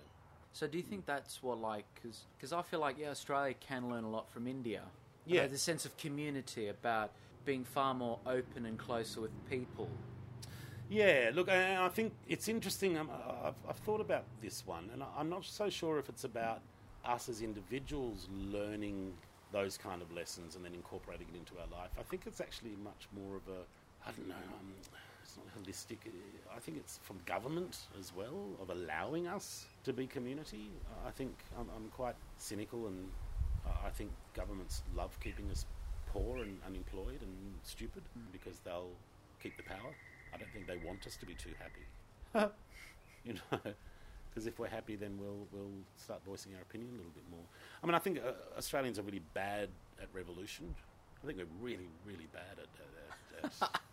[0.53, 1.85] So do you think that's what like
[2.37, 4.81] because I feel like yeah Australia can learn a lot from India.
[5.25, 5.41] Yeah.
[5.41, 7.11] About the sense of community about
[7.45, 9.87] being far more open and closer with people.
[10.89, 12.97] Yeah, look, I, I think it's interesting.
[12.97, 13.09] Um,
[13.43, 16.61] I've, I've thought about this one, and I- I'm not so sure if it's about
[17.03, 19.13] us as individuals learning
[19.51, 21.89] those kind of lessons and then incorporating it into our life.
[21.99, 23.61] I think it's actually much more of a,
[24.07, 24.73] I don't know, um,
[25.57, 25.97] holistic.
[26.55, 30.69] I think it's from government as well, of allowing us to be community.
[31.05, 33.09] I think I'm, I'm quite cynical, and
[33.85, 35.65] I think governments love keeping us
[36.07, 37.33] poor and unemployed and
[37.63, 38.91] stupid because they'll
[39.41, 39.93] keep the power.
[40.33, 42.51] I don't think they want us to be too happy.
[43.23, 43.59] you know,
[44.29, 47.45] because if we're happy, then we'll we'll start voicing our opinion a little bit more.
[47.81, 49.69] I mean, I think uh, Australians are really bad
[50.01, 50.75] at revolution.
[51.23, 52.67] I think we're really, really bad at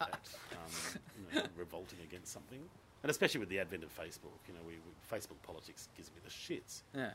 [0.01, 2.61] at, um, you know, revolting against something,
[3.03, 4.39] and especially with the advent of Facebook.
[4.47, 6.83] You know, we, we Facebook politics gives me the shits.
[6.95, 7.11] Yeah.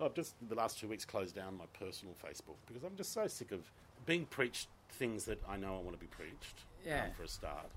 [0.00, 3.26] I've just the last two weeks closed down my personal Facebook because I'm just so
[3.26, 3.70] sick of
[4.06, 6.64] being preached things that I know I want to be preached.
[6.86, 7.04] Yeah.
[7.04, 7.70] Um, for a start,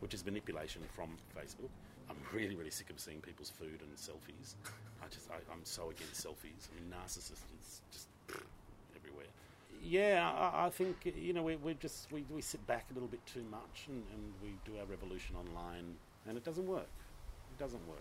[0.00, 1.68] which is manipulation from Facebook.
[2.08, 4.54] I'm really, really sick of seeing people's food and selfies.
[5.02, 6.68] I just, I, I'm so against selfies.
[6.70, 8.08] I mean, narcissist is just.
[9.88, 13.08] Yeah, I, I think you know we we just we, we sit back a little
[13.08, 15.94] bit too much and, and we do our revolution online,
[16.28, 16.88] and it doesn't work.
[17.52, 17.98] It doesn't work.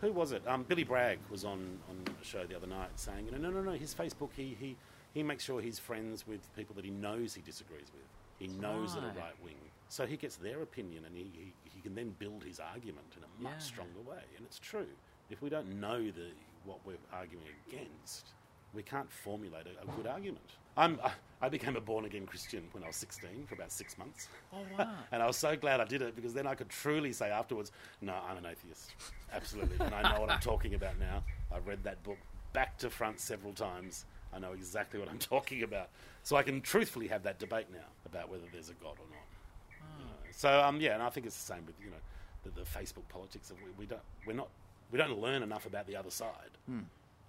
[0.00, 0.42] Who was it?
[0.46, 3.50] Um, Billy Bragg was on, on a show the other night saying, you know, no,
[3.50, 4.76] no, no, his Facebook, he, he,
[5.14, 8.02] he makes sure he's friends with people that he knows he disagrees with.
[8.38, 9.16] He knows that Right.
[9.16, 9.54] are right wing.
[9.88, 13.22] So he gets their opinion and he, he, he can then build his argument in
[13.22, 13.64] a much Yeah.
[13.64, 14.20] stronger way.
[14.36, 14.88] And it's true.
[15.30, 16.28] If we don't know the,
[16.66, 18.26] what we're arguing against,
[18.74, 20.44] we can't formulate a, a good argument.
[20.76, 20.98] I'm,
[21.40, 24.28] I, became a born again Christian when I was 16 for about six months.
[24.52, 24.90] Oh wow.
[25.12, 27.70] And I was so glad I did it because then I could truly say afterwards,
[28.00, 28.92] no, I'm an atheist.
[29.32, 29.76] Absolutely.
[29.84, 31.22] and I know what I'm talking about now.
[31.54, 32.18] I've read that book
[32.52, 34.04] back to front several times.
[34.34, 35.90] I know exactly what I'm talking about.
[36.24, 39.88] So I can truthfully have that debate now about whether there's a God or not.
[39.98, 40.10] You know.
[40.32, 42.02] So um, yeah, and I think it's the same with you know
[42.42, 43.50] the, the Facebook politics.
[43.50, 44.48] Of we, we don't we're not
[44.90, 46.50] we don't learn enough about the other side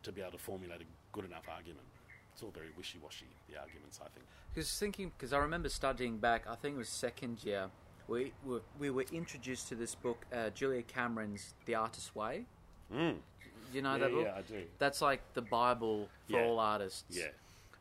[0.04, 0.86] to be able to formulate a
[1.16, 1.86] good enough argument.
[2.34, 3.26] It's all very wishy-washy.
[3.50, 4.26] The arguments, I think.
[4.54, 7.70] Because thinking, because I remember studying back, I think it was second year,
[8.10, 12.46] we were, we were introduced to this book, uh, Julia Cameron's The Artist's Way.
[12.94, 13.16] Mm.
[13.74, 14.26] You know Yeah, that book?
[14.26, 14.64] yeah, I do.
[14.78, 16.44] That's like the Bible for Yeah.
[16.46, 17.06] all artists.
[17.10, 17.30] Yeah.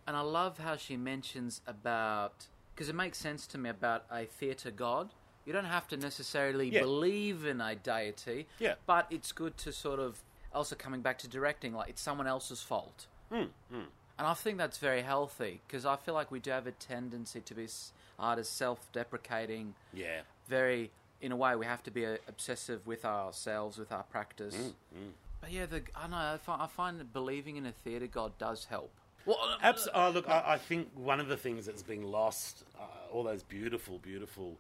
[0.07, 4.25] And I love how she mentions about, because it makes sense to me about a
[4.27, 5.13] theatre god.
[5.45, 6.81] You don't have to necessarily Yeah.
[6.83, 8.77] believe in a deity, Yeah.
[8.87, 10.23] but it's good to sort of,
[10.55, 13.09] also coming back to directing, like it's someone else's fault.
[13.35, 16.73] Mm, And I think that's very healthy because I feel like we do have a
[16.73, 20.21] tendency to be s- artists self-deprecating, Yeah.
[20.49, 24.55] very in a way we have to be uh, obsessive with ourselves, with our practice.
[24.95, 28.07] Mm, But yeah, the, I know I find, I find that believing in a theatre
[28.07, 28.91] god does help.
[29.27, 32.63] Well, uh, Abs- oh, look, I, I think one of the things that's been lost,
[32.79, 32.83] uh,
[33.13, 34.59] all those beautiful, beautiful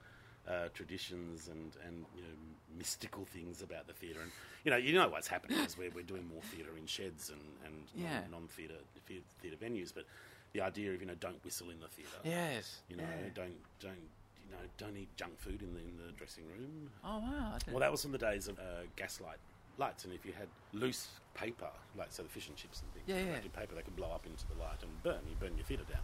[0.49, 2.29] uh, traditions and, and you know,
[2.79, 4.21] mystical things about the theatre.
[4.23, 4.31] And,
[4.65, 7.41] you know, you know what's happening is we're, we're doing more theatre in sheds and,
[7.65, 8.21] and Yeah.
[8.31, 8.75] non, non-theatre
[9.41, 9.93] theatre venues.
[9.95, 10.05] But
[10.53, 12.11] the idea of, you know, don't whistle in the theatre.
[12.25, 13.29] yes, You know, yeah.
[13.35, 14.09] don't, don't,
[14.45, 16.91] you know, don't eat junk food in the, in the dressing room.
[17.05, 17.57] Oh wow!
[17.71, 19.39] Well, that was from the days of uh, gaslight
[19.79, 21.67] lights, and if you had loose paper,
[21.99, 23.41] like so the fish and chips and things, Yeah, yeah.
[23.59, 25.19] paper, they could blow up into the light and burn.
[25.29, 26.03] You burn your theatre down,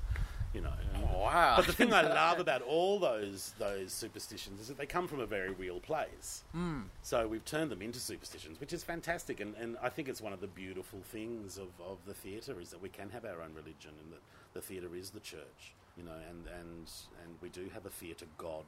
[0.53, 0.73] you know.
[0.97, 1.55] Oh, wow.
[1.57, 5.21] But the thing I love about all those those superstitions is that they come from
[5.21, 6.45] a very real place.
[6.53, 6.83] Hmm.
[7.03, 10.33] So we've turned them into superstitions, which is fantastic, and, and I think it's one
[10.33, 13.55] of the beautiful things of, of the theatre is that we can have our own
[13.55, 14.21] religion, and that
[14.55, 16.91] the theatre is the church, you know, and and
[17.23, 18.65] and we do have a theatre god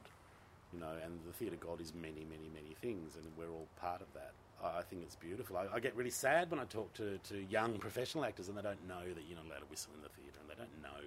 [0.73, 4.01] you know, and the theatre god is many, many, many things, and we're all part
[4.01, 4.33] of that.
[4.63, 5.57] I I think it's beautiful.
[5.57, 8.61] I, I get really sad when I talk to, to young professional actors and they
[8.61, 11.03] don't know that you're not allowed to whistle in the theatre, and they don't know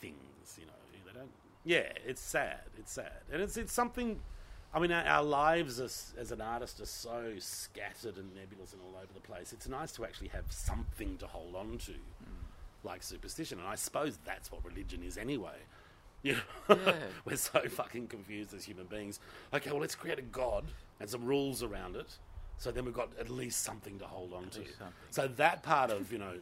[0.00, 0.72] things, you know.
[1.06, 1.30] They don't.
[1.64, 2.60] Yeah, it's sad.
[2.78, 4.20] It's sad, and it's it's something.
[4.74, 8.82] I mean, our, our lives as, as an artist are so scattered and nebulous and
[8.82, 9.54] all over the place.
[9.54, 11.92] It's nice to actually have something to hold on to,
[12.84, 15.56] like superstition, and I suppose that's what religion is anyway.
[16.24, 16.32] You
[16.68, 16.94] know, Yeah.
[17.24, 19.20] we're so fucking confused as human beings.
[19.54, 20.64] Okay, well, let's create a god
[20.98, 22.18] and some rules around it.
[22.58, 24.62] So then we've got at least something to hold on to.
[25.10, 26.34] So that part of, you know,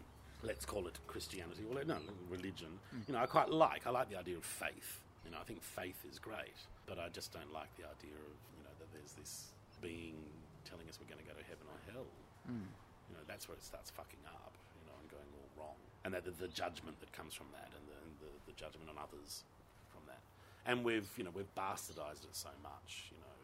[0.46, 1.98] let's call it Christianity, well, no,
[2.30, 3.86] religion, you know, I quite like.
[3.86, 5.02] I like the idea of faith.
[5.26, 6.54] You know, I think faith is great,
[6.86, 9.50] but I just don't like the idea of, you know, that there's this
[9.82, 10.14] being
[10.62, 12.06] telling us we're going to go to heaven or hell.
[12.46, 12.70] Hmm.
[13.10, 15.78] You know, that's where it starts fucking up, you know, and going all wrong.
[16.06, 18.86] And that the, the judgment that comes from that and the, and the, the judgment
[18.86, 19.42] on others
[19.90, 20.22] from that.
[20.62, 23.34] And we've, you know, we've bastardized it so much, you know,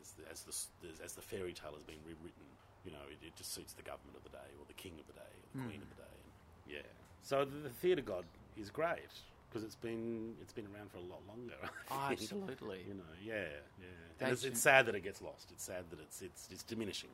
[0.00, 2.48] as the, as the, as the fairy tale has been rewritten,
[2.84, 5.08] you know, it, it just suits the government of the day or the king of
[5.08, 5.68] the day or the hmm.
[5.72, 6.09] queen of the day.
[6.70, 6.78] Yeah.
[7.22, 8.24] So the, the theatre god
[8.56, 9.10] is great.
[9.48, 11.54] because it's been it's been around for a lot longer.
[11.90, 12.84] Oh, absolutely.
[12.86, 13.44] You know, yeah,
[13.80, 13.86] yeah.
[14.20, 15.48] And it's, it's sad that it gets lost.
[15.52, 17.10] It's sad that it's it's, it's diminishing.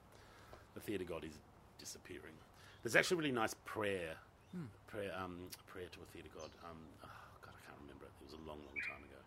[0.75, 1.33] The theatre god is
[1.79, 2.35] disappearing.
[2.83, 4.15] There's actually a really nice prayer,
[4.55, 4.67] Hmm.
[4.87, 6.51] prayer, um, prayer to a theatre god.
[6.69, 7.09] Um, oh,
[7.43, 8.13] God, I can't remember it.
[8.21, 9.21] It was a long, long time ago.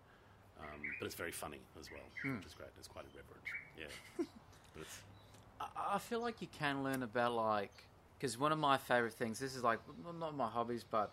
[0.62, 2.38] Um, but it's very funny as well, Hmm.
[2.38, 2.70] which is great.
[2.78, 3.46] It's quite irreverent.
[3.78, 3.92] Yeah,
[4.74, 5.00] but it's
[5.76, 7.74] I feel like you can learn about like
[8.20, 9.40] because one of my favorite things.
[9.40, 11.12] This is like well, not my hobbies, but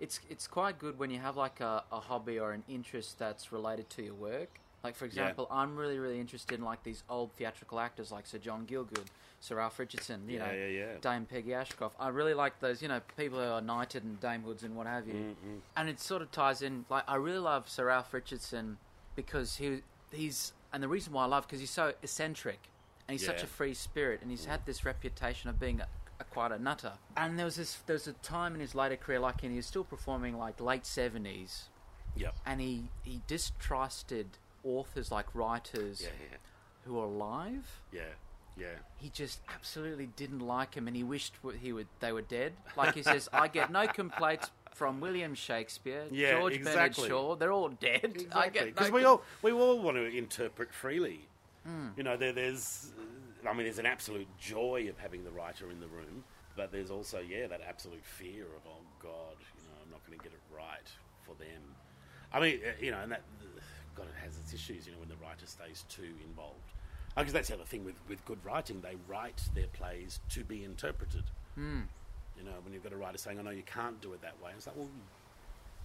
[0.00, 3.52] it's it's quite good when you have like a, a hobby or an interest that's
[3.52, 4.60] related to your work.
[4.82, 8.38] Like for example, I'm really really interested in like these old theatrical actors like Sir
[8.38, 9.06] John Gielgud,
[9.40, 10.86] Sir Ralph Richardson, you Yeah, know, yeah, yeah.
[11.00, 11.96] Dame Peggy Ashcroft.
[11.98, 15.06] I really like those, you know, people who are knighted and damehoods and what have
[15.06, 15.14] you.
[15.14, 15.56] Mm-hmm.
[15.76, 16.84] And it sort of ties in.
[16.90, 18.76] Like I really love Sir Ralph Richardson
[19.16, 19.80] because he
[20.12, 22.58] he's and the reason why I love because he's so eccentric
[23.08, 25.80] and he's such a free spirit and he's had this reputation of being
[26.30, 26.92] quite a nutter.
[27.16, 29.56] And there was this there was a time in his later career, like and he
[29.56, 31.64] was still performing like late seventies,
[32.16, 32.34] yep.
[32.46, 34.26] and he he distrusted
[34.64, 36.36] authors like writers Yeah, yeah,
[36.84, 37.80] who are alive.
[37.92, 38.02] yeah,
[38.56, 38.66] yeah.
[38.96, 42.52] He just absolutely didn't like him, and he wished he would they were dead.
[42.76, 47.08] Like he says, I get no complaints from William Shakespeare, Yeah, George exactly.
[47.08, 47.36] Bernard Shaw.
[47.36, 48.00] They're all dead.
[48.32, 51.28] I Exactly, get because no we all we all want to interpret freely.
[51.66, 51.88] Hmm.
[51.96, 52.92] You know, there, there's,
[53.46, 56.24] I mean, there's an absolute joy of having the writer in the room,
[56.56, 60.18] but there's also, yeah, that absolute fear of, oh God, you know, I'm not going
[60.18, 60.88] to get it right
[61.22, 61.74] for them.
[62.32, 63.22] I mean, uh, you know, and that,
[63.94, 64.86] God, it has its issues.
[64.86, 66.72] You know, when the writer stays too involved,
[67.16, 70.64] because that's the other thing with with good writing, they write their plays to be
[70.64, 71.22] interpreted.
[71.54, 71.82] Hmm.
[72.36, 74.34] You know, when you've got a writer saying, "Oh no, you can't do it that
[74.42, 74.88] way," it's like, well,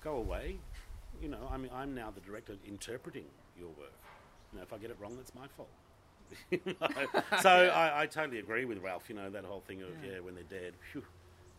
[0.01, 0.57] go away.
[1.21, 3.25] You know, I mean, I'm now the director interpreting
[3.57, 3.93] your work.
[4.51, 5.69] You know, if I get it wrong, that's my fault.
[7.41, 9.09] So I, I totally agree with Ralph.
[9.09, 11.03] You know, that whole thing of yeah, when they're dead, phew,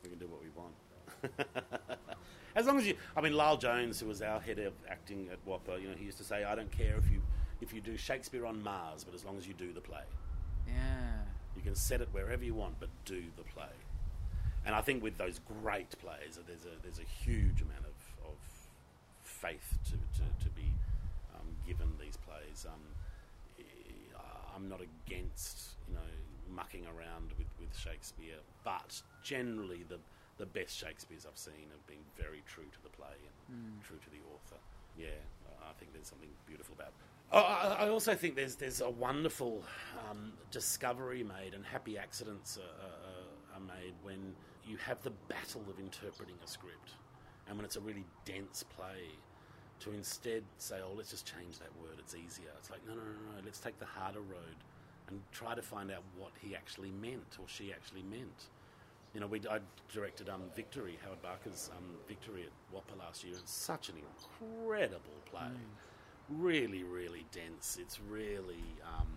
[0.02, 0.74] we can do what we want.
[2.56, 5.44] as long as you, I mean, Lyle Jones, who was our head of acting at
[5.46, 7.20] WAAPA, you know, he used to say, "I don't care if you
[7.60, 10.04] if you do Shakespeare on Mars, but as long as you do the play,
[10.66, 10.74] Yeah.
[11.56, 13.74] you can set it wherever you want, but do the play."
[14.66, 18.36] And I think with those great plays, there's a there's a huge amount of, of
[19.22, 20.72] faith to, to, to be
[21.34, 22.66] um, given these plays.
[22.68, 22.80] Um,
[24.60, 26.10] I'm not against you know
[26.54, 29.98] mucking around with, with Shakespeare, but generally the
[30.38, 33.16] the best Shakespeare's I've seen have been very true to the play
[33.48, 34.60] and true to the author.
[34.96, 35.20] Yeah,
[35.62, 36.92] I think there's something beautiful about.
[37.32, 39.62] Oh, I I also think there's there's a wonderful
[40.08, 44.34] um, discovery made and happy accidents are, are, are made when
[44.66, 46.92] you have the battle of interpreting a script,
[47.48, 49.02] and when it's a really dense play,
[49.80, 51.96] to instead say, "Oh, let's just change that word.
[51.98, 53.44] It's easier." It's like, no, no, no, no.
[53.44, 54.56] Let's take the harder road
[55.08, 58.44] and try to find out what he actually meant or she actually meant.
[59.14, 59.58] You know, we I
[59.92, 63.34] directed um, Victory, Howard Barker's um, Victory at WAAPA last year.
[63.36, 65.50] It's such an incredible play,
[66.28, 67.76] really, really dense.
[67.80, 69.08] It's really, um,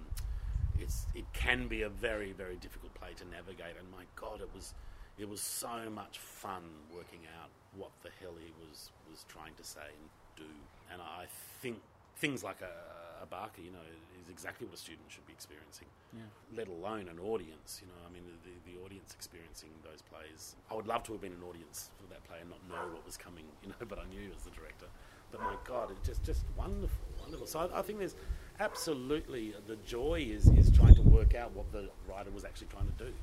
[0.80, 3.76] it's it can be a very, very difficult play to navigate.
[3.78, 4.74] And my God, it was,
[5.20, 9.64] it was so much fun working out what the hell he was was trying to
[9.64, 10.52] say and do.
[10.92, 11.26] And I
[11.62, 11.78] think
[12.18, 13.86] things like a, a Barker, you know,
[14.22, 15.88] is exactly what a student should be experiencing.
[16.14, 16.22] Yeah.
[16.56, 18.00] Let alone an audience, you know.
[18.08, 20.56] I mean, the, the audience experiencing those plays.
[20.70, 23.06] I would love to have been an audience for that play and not know what
[23.06, 23.76] was coming, you know.
[23.88, 24.86] But I knew as the director.
[25.32, 27.48] But my God, it's just just wonderful, wonderful.
[27.48, 28.16] So I, I think there's
[28.60, 32.86] absolutely the joy is is trying to work out what the writer was actually trying
[32.86, 33.14] to do.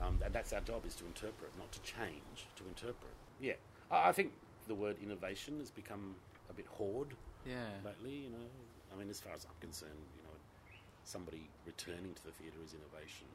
[0.00, 3.12] Um, and that's our job is to interpret, not to change, to interpret.
[3.40, 3.54] Yeah,
[3.90, 4.32] I, I think
[4.68, 6.14] the word innovation has become
[6.50, 7.08] a bit hoard
[7.46, 7.56] Yeah.
[7.84, 8.14] lately.
[8.14, 8.46] You know,
[8.94, 10.36] I mean, as far as I'm concerned, you know,
[11.04, 13.26] somebody returning to the theatre is innovation,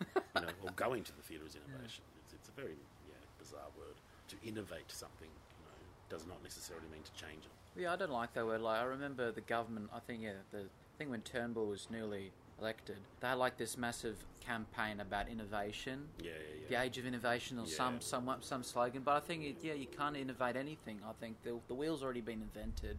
[0.00, 2.04] you know, or going to the theatre is innovation.
[2.24, 2.76] It's, it's a very
[3.08, 3.96] yeah, bizarre word.
[4.28, 5.76] To innovate something, you know,
[6.08, 7.80] does not necessarily mean to change it.
[7.80, 8.60] Yeah, I don't like that word.
[8.62, 9.90] Like, I remember the government.
[9.92, 10.62] I think yeah, the
[10.98, 12.30] thing when Turnbull was newly
[12.60, 16.32] elected, they like this massive campaign about innovation, Yeah,
[16.62, 18.00] yeah, the age of innovation, or some Yeah.
[18.00, 19.02] some some slogan.
[19.02, 21.00] But I think it, yeah, you can't innovate anything.
[21.06, 22.98] I think the the wheel's already been invented.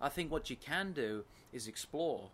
[0.00, 2.30] I think what you can do is explore.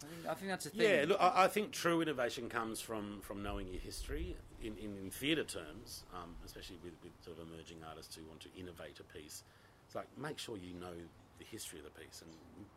[0.00, 0.80] I think, I think that's the thing.
[0.88, 4.96] Yeah, look, I, I think true innovation comes from, from knowing your history in, in,
[4.96, 9.00] in theatre terms, um, especially with, with sort of emerging artists who want to innovate
[9.00, 9.42] a piece.
[9.86, 10.94] It's like make sure you know
[11.40, 12.30] the history of the piece and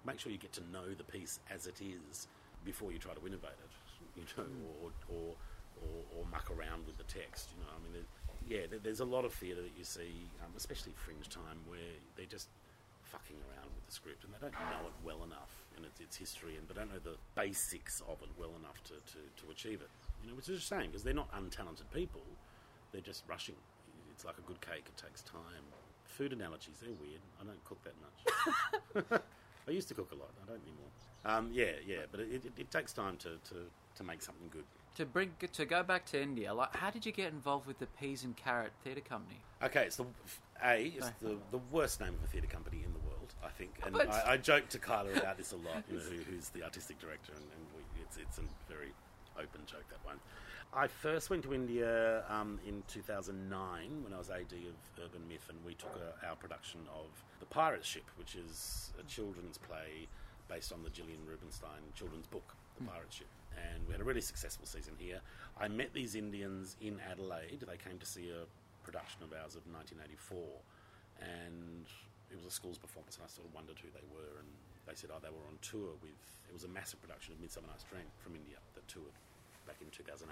[0.03, 2.27] make sure you get to know the piece as it is
[2.65, 3.73] before you try to innovate it,
[4.15, 4.45] you know,
[4.83, 5.27] or, or,
[5.81, 7.49] or, or muck around with the text.
[7.55, 8.07] You know, I mean, there,
[8.47, 11.95] yeah, there, there's a lot of theatre that you see, um, especially fringe time, where
[12.15, 12.49] they're just
[13.03, 16.15] fucking around with the script and they don't know it well enough and its, its
[16.15, 19.83] history and they don't know the basics of it well enough to, to, to achieve
[19.83, 19.91] it.
[20.23, 22.23] You know, which is a shame because they're not untalented people.
[22.93, 23.55] They're just rushing.
[24.13, 25.65] It's like a good cake; it takes time
[26.11, 27.21] Food analogies, they're weird.
[27.39, 29.21] I don't cook that much.
[29.67, 30.29] I used to cook a lot.
[30.43, 30.91] I don't anymore.
[31.25, 33.55] Um, yeah, yeah, but it, it, it takes time to, to,
[33.95, 34.63] to make something good.
[34.97, 37.85] To bring to go back to India, like how did you get involved with the
[37.99, 39.39] Peas and Carrot Theatre Company?
[39.63, 40.05] Okay, it's the
[40.65, 43.71] A it's the, the worst name of a theatre company in the world, I think,
[43.85, 45.83] and But- I, I joke to Kyla about this a lot.
[45.89, 48.91] You know, who, who's the artistic director, and, and we, it's it's a very
[49.37, 50.17] open joke that one.
[50.73, 55.47] I first went to India um, in 2009 when I was AD of Urban Myth,
[55.49, 57.07] and we took a, our production of
[57.39, 60.07] The Pirate Ship, which is a children's play
[60.51, 62.91] based on the Gillian Rubinstein children's book, The hmm.
[62.91, 63.31] Pirate Ship.
[63.55, 65.23] And we had a really successful season here.
[65.55, 67.63] I met these Indians in Adelaide.
[67.63, 68.43] They came to see a
[68.83, 70.39] production of ours of 1984,
[71.23, 71.87] and
[72.31, 74.39] it was a school's performance, and I sort of wondered who they were.
[74.39, 74.47] And
[74.87, 77.67] they said, oh, they were on tour with, it was a massive production of Midsummer
[77.67, 79.15] Night's Dream from India that toured
[79.67, 80.31] back in 2008.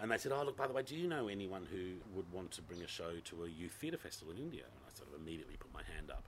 [0.00, 2.50] And they said, oh, look, by the way, do you know anyone who would want
[2.58, 4.66] to bring a show to a youth theatre festival in India?
[4.66, 6.24] And I sort of immediately put my hand up.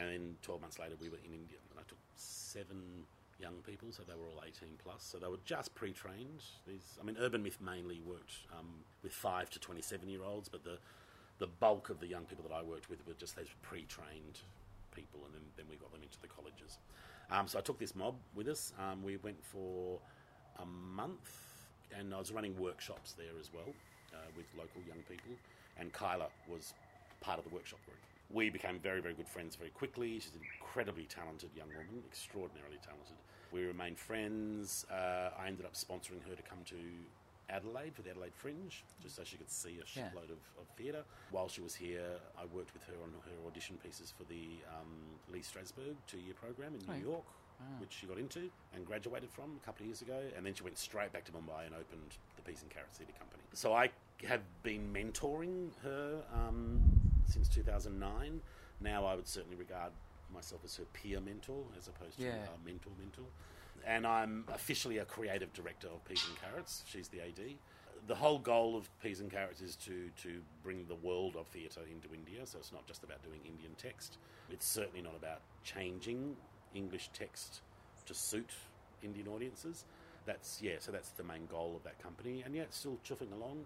[0.00, 3.04] And then 12 months later, we were in India, and I took seven
[3.38, 5.02] young people, so they were all 18 plus.
[5.02, 6.42] So they were just pre-trained.
[6.66, 8.66] These, I mean, Urban Myth mainly worked um,
[9.02, 10.78] with five to 27 year olds, but the
[11.38, 14.40] the bulk of the young people that I worked with were just those pre-trained
[14.94, 16.76] people, and then, then we got them into the colleges.
[17.30, 18.74] Um, so I took this mob with us.
[18.78, 19.98] Um, we went for
[20.58, 21.30] a month,
[21.98, 23.72] and I was running workshops there as well
[24.12, 25.32] uh, with local young people.
[25.78, 26.74] And Kyla was
[27.22, 27.96] part of the workshop group.
[28.32, 30.14] We became very, very good friends very quickly.
[30.20, 33.16] She's an incredibly talented young woman, extraordinarily talented.
[33.50, 34.86] We remained friends.
[34.90, 36.76] Uh, I ended up sponsoring her to come to
[37.48, 40.06] Adelaide for the Adelaide Fringe, just so she could see a Yeah.
[40.06, 41.02] shitload of, of theatre.
[41.32, 42.06] While she was here,
[42.38, 44.46] I worked with her on her audition pieces for the
[44.78, 44.86] um,
[45.32, 47.02] Lee Strasberg two year program in New Oh, yeah.
[47.02, 47.24] York,
[47.80, 50.20] which she got into and graduated from a couple of years ago.
[50.36, 53.14] And then she went straight back to Mumbai and opened the Peas and Carrots Theatre
[53.18, 53.42] Company.
[53.54, 53.90] So I
[54.28, 56.80] have been mentoring her um,
[57.30, 58.40] since 2009.
[58.80, 59.92] Now I would certainly regard
[60.32, 62.34] myself as her peer mentor as opposed to Yeah.
[62.54, 63.24] a mentor mentor.
[63.86, 66.84] And I'm officially a creative director of Peas and Carrots.
[66.86, 67.56] She's the AD.
[68.06, 71.80] The whole goal of Peas and Carrots is to, to bring the world of theatre
[71.90, 72.44] into India.
[72.46, 74.18] So it's not just about doing Indian text.
[74.50, 76.36] It's certainly not about changing
[76.74, 77.60] English text
[78.06, 78.50] to suit
[79.02, 79.84] Indian audiences.
[80.26, 80.76] That's yeah.
[80.78, 82.42] So that's the main goal of that company.
[82.44, 83.64] And yeah, it's still chuffing along.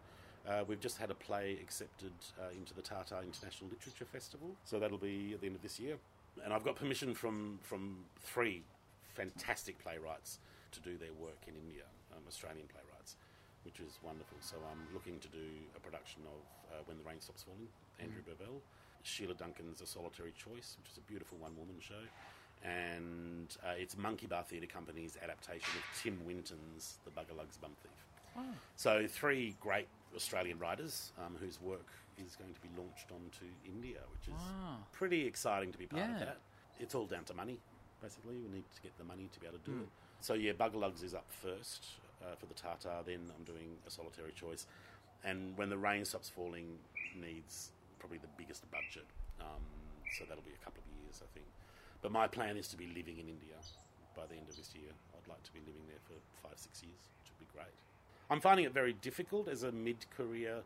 [0.49, 4.79] Uh, we've just had a play accepted uh, into the Tata International Literature Festival, so
[4.79, 5.97] that'll be at the end of this year.
[6.45, 8.63] And I've got permission from from three
[9.15, 10.39] fantastic playwrights
[10.73, 13.17] to do their work in India, um, Australian playwrights,
[13.65, 14.37] which is wonderful.
[14.41, 16.41] So I'm looking to do a production of
[16.73, 17.69] uh, When the Rain Stops Falling,
[18.01, 18.61] Andrew Bevell,
[19.03, 22.05] Sheila Duncan's A Solitary Choice, which is a beautiful one woman show,
[22.63, 27.93] and uh, it's Monkey Baa Theatre Company's adaptation of Tim Winton's The Bugalugs Bum Thief.
[28.75, 31.87] So three great Australian writers um, whose work
[32.25, 34.79] is going to be launched onto India, which is Wow.
[34.93, 36.39] pretty exciting to be part of that.
[36.79, 37.59] It's all down to money,
[38.03, 38.37] basically.
[38.37, 39.89] We need to get the money to be able to do it.
[40.21, 41.87] So yeah, Bugalugs is up first
[42.23, 43.03] uh, for the Tata.
[43.05, 44.67] Then I'm doing a solitary choice,
[45.25, 46.79] and when the rain stops falling,
[47.21, 49.07] needs probably the biggest budget.
[49.41, 49.63] Um,
[50.17, 51.47] so that'll be a couple of years, I think.
[52.03, 53.59] But my plan is to be living in India
[54.17, 54.91] by the end of this year.
[55.17, 56.15] I'd like to be living there for
[56.47, 57.75] five, six years, which would be great.
[58.31, 60.63] I'm finding it very difficult as a mid-career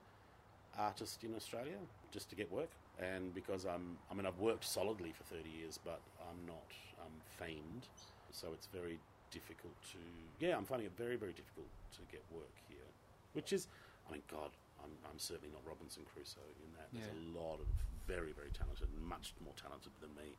[0.78, 1.76] artist in Australia
[2.12, 5.78] just to get work, and because I'm, I mean, I've worked solidly for 30 years,
[5.84, 7.86] but I'm not um, famed,
[8.30, 8.98] so it's very
[9.30, 9.98] difficult to.
[10.44, 12.86] Yeah, I'm finding it very, very difficult to get work here,
[13.32, 13.66] which is,
[14.08, 14.50] I mean, God,
[14.82, 16.88] I'm, I'm certainly not Robinson Crusoe in that.
[16.92, 17.18] There's Yeah.
[17.18, 17.66] a lot of
[18.06, 20.32] very, very talented, much more talented than me.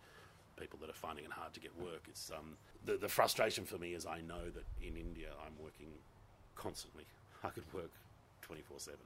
[0.60, 2.04] People that are finding it hard to get work.
[2.10, 5.88] It's um, the the frustration for me is I know that in India I'm working
[6.60, 7.06] constantly.
[7.44, 7.92] I could work
[8.42, 9.00] 24 7.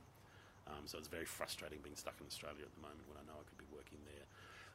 [0.68, 3.38] Um, so it's very frustrating being stuck in Australia at the moment when I know
[3.40, 4.26] I could be working there.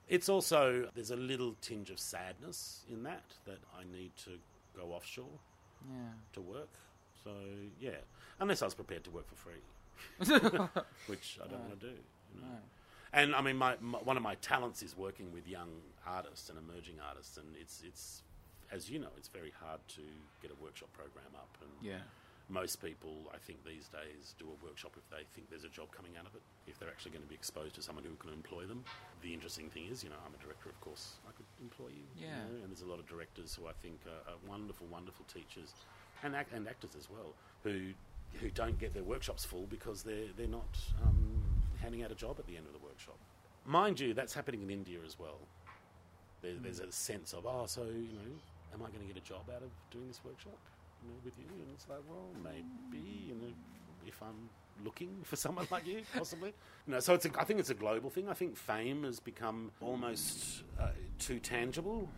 [0.09, 4.33] It's also, there's a little tinge of sadness in that, that I need to
[4.77, 5.39] go offshore
[5.89, 6.13] Yeah.
[6.35, 6.69] to work.
[7.25, 7.31] So,
[7.81, 8.01] yeah.
[8.41, 9.63] Unless I was prepared to work for free,
[11.09, 11.93] which I don't want to do.
[12.35, 12.47] You know?
[12.47, 12.59] No.
[13.13, 15.71] And I mean, my, my one of my talents is working with young
[16.07, 18.23] artists and emerging artists, and it's it's
[18.71, 20.03] as you know, it's very hard to
[20.43, 21.49] get a workshop program up.
[21.63, 22.05] And Yeah.
[22.49, 25.89] Most people, I think these days, do a workshop if they think there's a job
[25.93, 26.41] coming out of it.
[26.67, 28.85] If they're actually going to be exposed to someone who can employ them.
[29.23, 32.05] The interesting thing is, you know, I'm a director, of course, I could employ you.
[32.17, 32.39] you Yeah.
[32.49, 35.75] know, and there's a lot of directors who I think are, are wonderful, wonderful teachers,
[36.23, 37.93] and act, and actors as well, who
[38.41, 40.69] who don't get their workshops full because they're they're not
[41.03, 41.43] um,
[41.81, 43.17] handing out a job at the end of the workshop.
[43.65, 45.39] Mind you, that's happening in India as well.
[46.43, 48.31] There, There's a sense of, oh, so you know,
[48.75, 50.59] am I going to get a job out of doing this workshop?
[51.03, 53.53] You know, with you, and it's like, well, maybe, you know,
[54.07, 54.49] if I'm
[54.85, 56.53] looking for someone like you, possibly.
[56.87, 58.29] You know, so it's a, I think it's a global thing.
[58.29, 60.89] I think fame has become almost uh,
[61.19, 62.09] too tangible.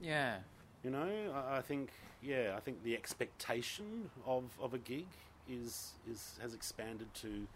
[0.00, 0.36] Yeah.
[0.84, 1.90] You know, I, I think
[2.22, 5.06] yeah, I think the expectation of, of a gig
[5.48, 7.46] is is has expanded to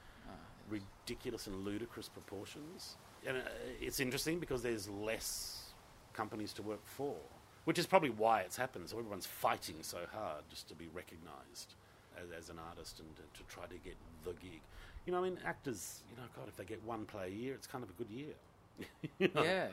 [0.68, 2.96] ridiculous and ludicrous proportions.
[3.26, 3.40] And uh,
[3.80, 5.72] it's interesting because there's less
[6.12, 7.16] companies to work for,
[7.64, 8.88] which is probably why it's happened.
[8.88, 11.74] So everyone's fighting so hard just to be recognised
[12.20, 14.60] as, as an artist and to, to try to get the gig.
[15.06, 17.54] You know, I mean, actors, you know, God, if they get one play a year,
[17.54, 18.34] it's kind of a good year.
[19.18, 19.42] You know?
[19.42, 19.68] Yeah.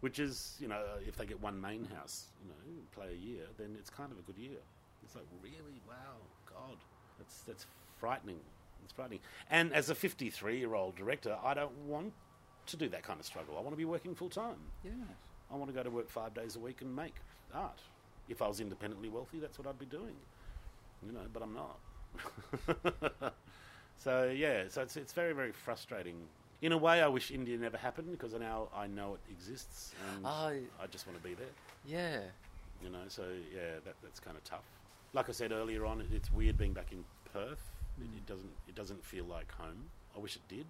[0.00, 3.16] Which is, you know, uh, if they get one main house, you know, play a
[3.16, 4.58] year, then it's kind of a good year.
[5.04, 5.80] It's like, really?
[5.88, 6.76] Wow, God,
[7.18, 7.66] that's that's
[7.98, 8.40] frightening.
[8.82, 9.20] It's frightening.
[9.50, 12.12] And as a 53 year old director, I don't want
[12.66, 13.56] to do that kind of struggle.
[13.56, 14.56] I want to be working full time.
[14.84, 14.90] Yeah.
[15.52, 17.14] I want to go to work five days a week and make
[17.54, 17.78] art.
[18.28, 20.14] If I was independently wealthy, that's what I'd be doing.
[21.06, 21.78] You know, but I'm not.
[23.98, 26.16] so yeah, so it's it's very very frustrating.
[26.60, 30.24] In a way, I wish India never happened because now I know it exists and
[30.24, 30.54] Oh.
[30.80, 31.48] I just want to be there.
[31.84, 32.20] Yeah.
[32.80, 34.64] You know, so yeah, that, that's kind of tough.
[35.12, 37.70] Like I said earlier on, it, it's weird being back in Perth.
[38.00, 39.84] It, it doesn't it doesn't feel like home.
[40.16, 40.66] I wish it did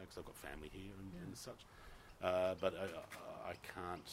[0.00, 1.66] because I've got family here and, and such.
[2.22, 4.10] Uh, but I, I, I can't.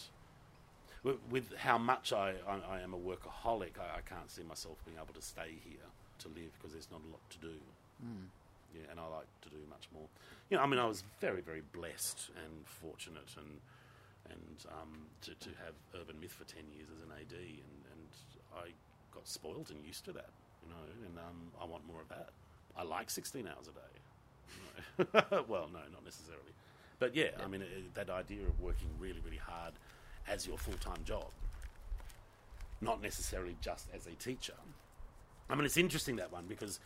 [1.04, 4.78] With, with how much I, I, I am a workaholic, I, I can't see myself
[4.86, 5.88] being able to stay here
[6.20, 7.56] to live because there's not a lot to do.
[8.74, 10.08] Yeah, and I like to do much more.
[10.50, 13.60] You know, I mean, I was very, very blessed and fortunate, and
[14.30, 18.08] and um, to to have Urban Myth for ten years as an AD, and and
[18.56, 18.72] I
[19.14, 20.30] got spoiled and used to that.
[20.64, 22.30] You know, and um, I want more of that.
[22.78, 23.94] I like sixteen hours a day.
[25.00, 25.46] You know.
[25.48, 26.54] well, no, not necessarily,
[27.00, 29.74] but yeah, I mean, it, that idea of working really, really hard
[30.28, 31.28] as your full time job,
[32.82, 34.54] not necessarily just as a teacher.
[35.50, 36.80] I mean, it's interesting that one because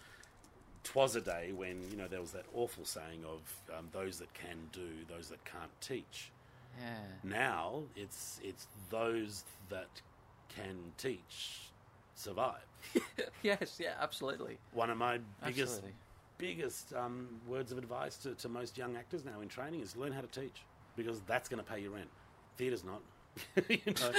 [0.83, 3.41] twas a day when you know there was that awful saying of
[3.77, 6.31] um, those that can do, those that can't teach.
[6.79, 6.97] Yeah.
[7.23, 10.01] Now it's it's those that
[10.49, 11.69] can teach
[12.15, 12.65] survive.
[13.43, 13.79] yes.
[13.81, 13.93] Yeah.
[13.99, 14.57] Absolutely.
[14.73, 15.93] One of my biggest Absolutely.
[16.37, 20.11] biggest um, words of advice to, to most young actors now in training is learn
[20.11, 20.61] how to teach
[20.95, 22.09] because that's going to pay your rent.
[22.57, 23.01] Theatre's not.
[23.69, 24.11] you know?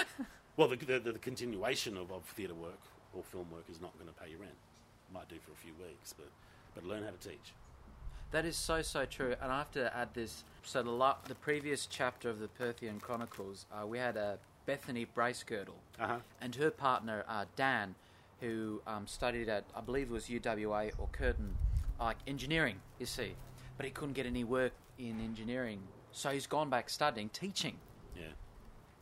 [0.57, 2.81] well, the, the, the continuation of, of theatre work
[3.15, 4.55] or film work is not going to pay your rent.
[5.13, 6.29] Might do for a few weeks, but
[6.75, 7.53] but learn how to teach.
[8.33, 10.43] That is so so true, and I have to add this.
[10.65, 15.07] So the la- the previous chapter of the Perthian Chronicles, uh, we had a Bethany
[15.17, 16.17] Bracegirdle, Uh huh.
[16.41, 17.95] and her partner uh, Dan,
[18.41, 21.55] who um, studied at I believe it was UWA or Curtin,
[22.01, 22.81] like engineering.
[22.99, 23.35] You see,
[23.77, 27.77] but he couldn't get any work in engineering, so he's gone back studying teaching.
[28.17, 28.25] Yeah.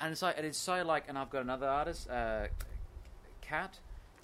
[0.05, 2.48] And it's like it's so like, and I've got another artist, uh,
[3.40, 3.78] Kat.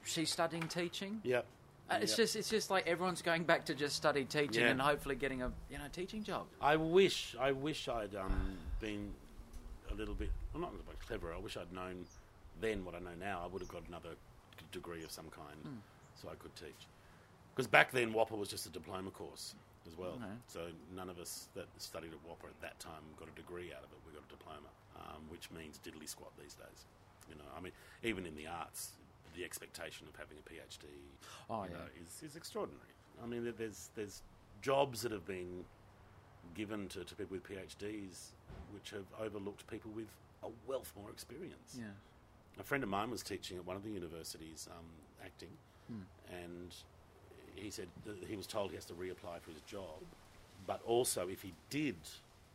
[0.04, 1.20] She's studying teaching.
[1.24, 1.46] Yep.
[1.90, 2.16] Uh, it's Yep.
[2.18, 4.68] just it's just like everyone's going back to just study teaching Yeah.
[4.72, 6.46] and hopefully getting a you know teaching job.
[6.60, 9.14] I wish, I wish I'd um, been
[9.90, 11.32] a little bit, well, not a little bit cleverer.
[11.34, 12.04] I wish I'd known
[12.60, 13.40] then what I know now.
[13.42, 14.10] I would have got another
[14.72, 15.80] degree of some kind,
[16.14, 16.86] so I could teach.
[17.56, 19.54] Because back then, WAAPA was just a diploma course
[19.86, 20.12] as well.
[20.22, 20.36] Okay.
[20.46, 20.60] So
[20.94, 23.90] none of us that studied at WAAPA at that time got a degree out of
[23.92, 23.98] it.
[24.06, 24.68] We got a diploma,
[25.00, 26.84] um, which means diddly squat these days.
[27.28, 27.72] You know, I mean,
[28.02, 28.90] even in the arts,
[29.36, 30.84] the expectation of having a PhD
[31.48, 31.70] Oh, yeah.
[31.76, 32.82] know, is, is extraordinary.
[33.22, 34.22] I mean, there's there's
[34.62, 35.64] jobs that have been
[36.54, 38.30] given to, to people with PhDs
[38.72, 40.08] which have overlooked people with
[40.42, 41.76] a wealth more experience.
[41.78, 41.84] Yeah.
[42.58, 44.84] A friend of mine was teaching at one of the universities um,
[45.24, 45.50] acting,
[45.88, 46.02] Hmm.
[46.44, 46.74] and
[47.56, 50.00] he said that he was told he has to reapply for his job,
[50.66, 51.96] but also if he did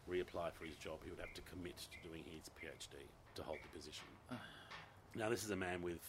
[0.10, 2.96] reapply for his job, he would have to commit to doing his PhD
[3.36, 4.06] to hold the position.
[5.16, 6.00] now, this is a man with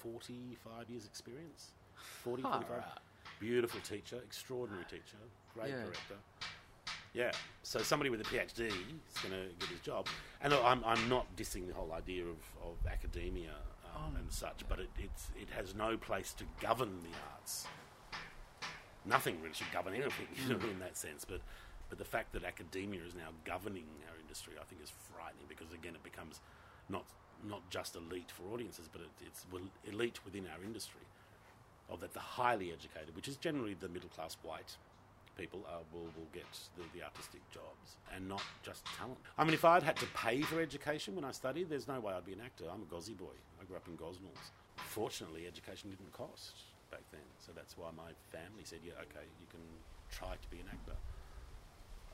[0.00, 1.72] 45 years' experience.
[2.22, 2.78] 40, Far 45.
[2.78, 2.98] out.
[3.40, 5.16] Beautiful teacher, extraordinary teacher,
[5.54, 5.82] great Yeah.
[5.84, 6.14] director.
[7.14, 7.32] Yeah,
[7.62, 8.72] so somebody with a PhD is
[9.22, 10.06] going to get his job.
[10.42, 13.54] And I'm, I'm not dissing the whole idea of, of academia
[13.96, 17.66] um, and such, but it, it's, it has no place to govern the arts.
[19.04, 21.24] Nothing really should govern anything you know, in that sense.
[21.24, 21.40] But,
[21.88, 25.72] but the fact that academia is now governing our industry, I think, is frightening because,
[25.72, 26.40] again, it becomes
[26.88, 27.04] not,
[27.48, 29.46] not just elite for audiences, but it, it's
[29.90, 31.02] elite within our industry.
[31.88, 34.76] Of that, the highly educated, which is generally the middle class white
[35.38, 36.44] people uh, will, will get
[36.76, 39.16] the, the artistic jobs and not just talent.
[39.38, 42.12] I mean, if I'd had to pay for education when I studied, there's no way
[42.12, 42.64] I'd be an actor.
[42.70, 43.32] I'm a Gozzy boy.
[43.60, 44.50] I grew up in Gosnells.
[44.76, 46.52] Fortunately, education didn't cost
[46.90, 49.60] back then, so that's why my family said, yeah, okay, you can
[50.10, 50.96] try to be an actor.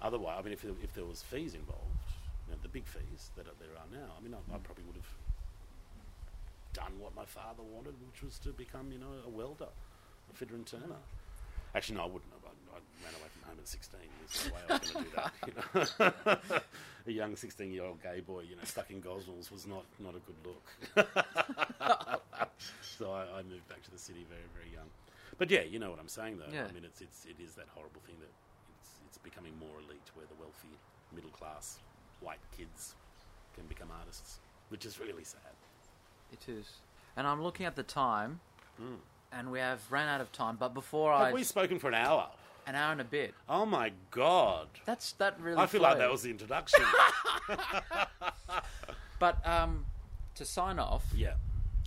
[0.05, 2.05] Otherwise, I mean, if there, if there was fees involved,
[2.47, 4.63] you know, the big fees that are, there are now, I mean, I, I mm.
[4.63, 5.13] probably would have
[6.75, 9.73] done what my father wanted, which was to become, you know, a welder,
[10.31, 11.01] a fitter and turner.
[11.75, 12.45] Actually, no, I wouldn't have.
[12.45, 14.01] I, I ran away from home at 16.
[14.21, 15.33] There's no way I was going to do that.
[15.49, 15.53] You
[16.53, 16.61] know?
[17.07, 20.15] a young 16 year old gay boy, you know, stuck in Gosnells was not, not
[20.15, 20.65] a good look.
[22.83, 24.87] so I, I moved back to the city very, very young.
[25.39, 26.53] But yeah, you know what I'm saying, though.
[26.53, 26.67] Yeah.
[26.69, 28.31] I mean, it's, it's, it is that horrible thing that
[29.15, 30.77] it's, becoming more elite where the wealthy,
[31.15, 31.79] middle class,
[32.21, 32.95] white kids
[33.55, 34.39] can become artists,
[34.69, 35.41] which is really sad.
[36.33, 36.67] It is.
[37.17, 38.41] And I'm looking at the time,
[39.33, 40.57] and we have ran out of time.
[40.59, 42.29] But before I, Have we spoken for an hour?
[42.67, 43.35] an hour and a bit.
[43.47, 44.69] Oh my god.
[44.87, 45.59] That's that really.
[45.59, 46.83] I feel like that was the introduction.
[49.19, 49.87] But um,
[50.35, 51.35] to sign off, yeah.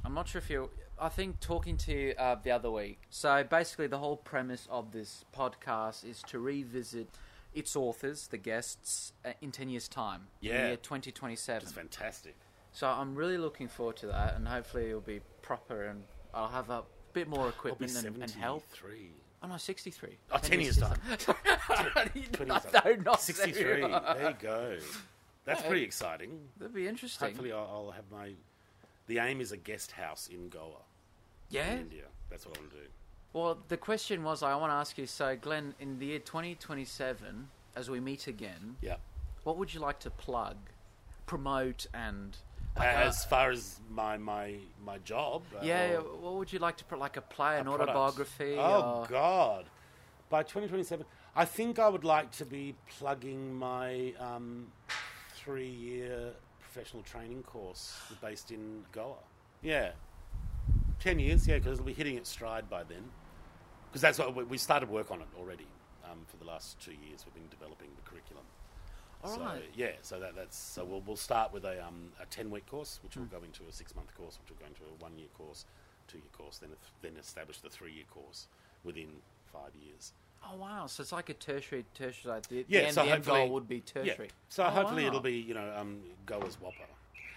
[0.04, 0.70] I'm not sure if you.
[1.00, 3.02] I think talking to you uh, the other week.
[3.10, 7.08] So basically, the whole premise of this podcast is to revisit
[7.54, 10.68] its authors, the guests, uh, in ten years' time, in the Yeah.
[10.70, 11.64] year 2027.
[11.64, 12.36] It's fantastic.
[12.72, 16.70] So I'm really looking forward to that, and hopefully it'll be proper, and I'll have
[16.70, 16.84] a
[17.14, 18.64] bit more equipment and, and help.
[18.76, 19.12] 73.
[19.44, 20.18] Oh no, 63.
[20.32, 20.98] Oh, 10 years' time.
[21.20, 23.64] 20 20 no, years not 63.
[23.82, 23.82] there
[24.30, 24.78] you go.
[25.46, 25.68] That's Yeah.
[25.68, 26.40] pretty exciting.
[26.58, 27.28] That'd be interesting.
[27.30, 28.34] Hopefully, I'll, I'll have my.
[29.08, 30.82] The aim is a guest house in Goa,
[31.50, 31.74] yeah.
[31.74, 32.04] in India.
[32.30, 32.84] That's what I want to do.
[33.34, 35.06] Well, the question was, I want to ask you.
[35.06, 38.96] So, Glenn, in the year 2027, as we meet again, Yeah.
[39.44, 40.58] what would you like to plug,
[41.26, 42.38] promote, and
[42.76, 45.44] like a- As far as my my my job.
[45.56, 48.56] uh, yeah, what would you like to put, like a play, an a autobiography?
[48.58, 49.08] Oh or...
[49.08, 49.66] God!
[50.30, 54.68] By 2027, I think I would like to be plugging my um,
[55.36, 59.16] three-year professional training course based in Goa.
[59.62, 59.92] Yeah,
[61.08, 61.48] ten years.
[61.48, 63.04] Yeah, because it'll be hitting its stride by then.
[63.90, 65.68] Because that's what we, we started work on it already.
[66.04, 68.44] Um, for the last two years, we've been developing the curriculum.
[69.24, 69.64] All so right.
[69.76, 73.00] yeah, so that, that's so we'll we'll start with a um, a ten week course,
[73.04, 73.22] which Hmm.
[73.22, 75.66] will go into a six month course, which will go into a one year course,
[76.08, 76.70] two year course, then
[77.02, 78.48] then establish the three year course
[78.84, 79.08] within
[79.52, 80.14] five years.
[80.46, 80.86] Oh wow!
[80.86, 82.42] So it's like a tertiary, tertiary.
[82.48, 84.28] The, Yeah, the end, so the end goal would be tertiary.
[84.28, 84.34] Yeah.
[84.50, 85.08] So Oh, hopefully wow.
[85.10, 86.86] it'll be you know um, Goa's WAAPA,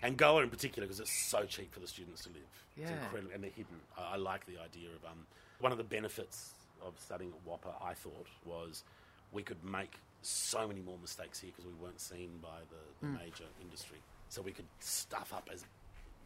[0.03, 2.49] and Goa in particular because it's so cheap for the students to live.
[2.77, 2.97] It's Yeah.
[2.97, 3.81] incredible, and they're hidden.
[3.99, 5.27] I, I like the idea of um,
[5.61, 7.83] one of the benefits of studying at WAAPA.
[7.83, 8.85] I thought was
[9.33, 9.93] we could make
[10.23, 13.17] so many more mistakes here because we weren't seen by the, the Hmm.
[13.25, 13.99] major industry.
[14.29, 15.65] So we could stuff up as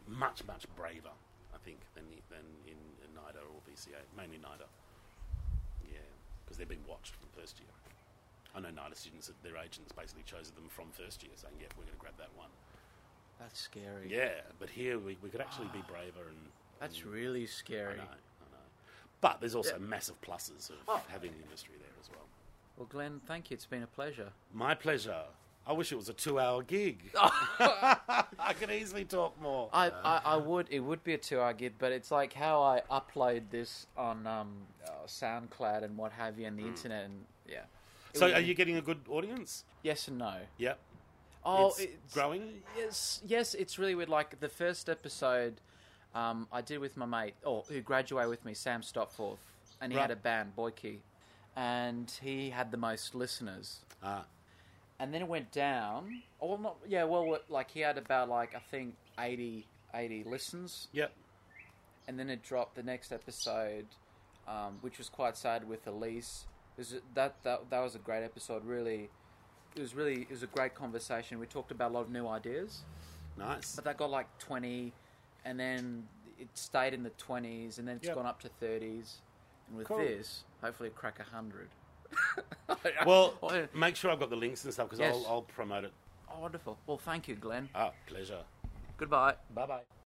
[0.07, 1.11] much much braver,
[1.53, 4.67] I think, than than in, in NIDA or VCA, mainly NIDA.
[5.91, 5.99] Yeah,
[6.45, 7.69] because they've been watched from first year.
[8.55, 11.83] I know NIDA students, their agents basically chose them from first year, saying, "Yeah, we're
[11.85, 12.49] going to grab that one."
[13.39, 14.07] That's scary.
[14.09, 14.29] Yeah,
[14.59, 16.37] but here we, we could actually be braver and.
[16.79, 17.97] That's and- really I scary.
[17.97, 18.57] know, I know.
[19.21, 19.85] But there's also Yeah.
[19.85, 21.01] massive pluses of Oh.
[21.07, 22.25] having the industry there as well.
[22.77, 23.55] Well, Glenn, thank you.
[23.55, 24.31] It's been a pleasure.
[24.53, 25.23] My pleasure.
[25.67, 26.99] I wish it was a two-hour gig.
[27.15, 29.67] I could easily talk more.
[29.73, 30.67] I, I, I would.
[30.69, 34.51] It would be a two-hour gig, but it's like how I upload this on um,
[34.85, 37.61] uh, SoundCloud and what have you, and the internet, and yeah.
[38.13, 39.63] So, are you getting a good audience?
[39.81, 40.35] Yes and no.
[40.59, 40.77] Yep.
[41.45, 42.63] Oh, it's, growing.
[42.77, 43.53] Yes, yes.
[43.53, 44.09] It's really weird.
[44.09, 45.61] Like the first episode,
[46.13, 49.37] um, I did with my mate, or who graduated with me, Sam Stopforth,
[49.79, 50.03] and he Right.
[50.03, 51.01] had a band, Boyke,
[51.55, 53.81] and he had the most listeners.
[54.01, 54.25] Ah,
[54.99, 56.23] and then it went down.
[56.39, 56.77] Or not?
[56.87, 61.13] Yeah, well, like he had about like I think 80, 80 listens, yep.
[62.07, 63.85] and then it dropped the next episode,
[64.47, 66.45] um, which was quite sad with Elise.
[66.77, 68.65] It was, that that that was a great episode.
[68.65, 69.09] Really,
[69.75, 71.39] it was really it was a great conversation.
[71.39, 72.81] We talked about a lot of new ideas,
[73.37, 73.75] Nice.
[73.75, 74.93] but that got like twenty,
[75.43, 76.07] and then
[76.39, 78.15] it stayed in the twenties, and then it's Yep.
[78.15, 79.17] gone up to thirties.
[79.67, 79.97] And with Cool.
[79.99, 81.69] this, hopefully, crack a hundred.
[83.05, 83.33] Well,
[83.73, 85.15] make sure I've got the links and stuff because Yes.
[85.15, 85.93] I'll, I'll promote it.
[86.29, 86.77] Oh, wonderful.
[86.87, 87.69] Well, thank you, Glenn.
[87.75, 88.43] Ah, pleasure.
[88.97, 89.35] Goodbye.
[89.53, 90.04] Bye bye.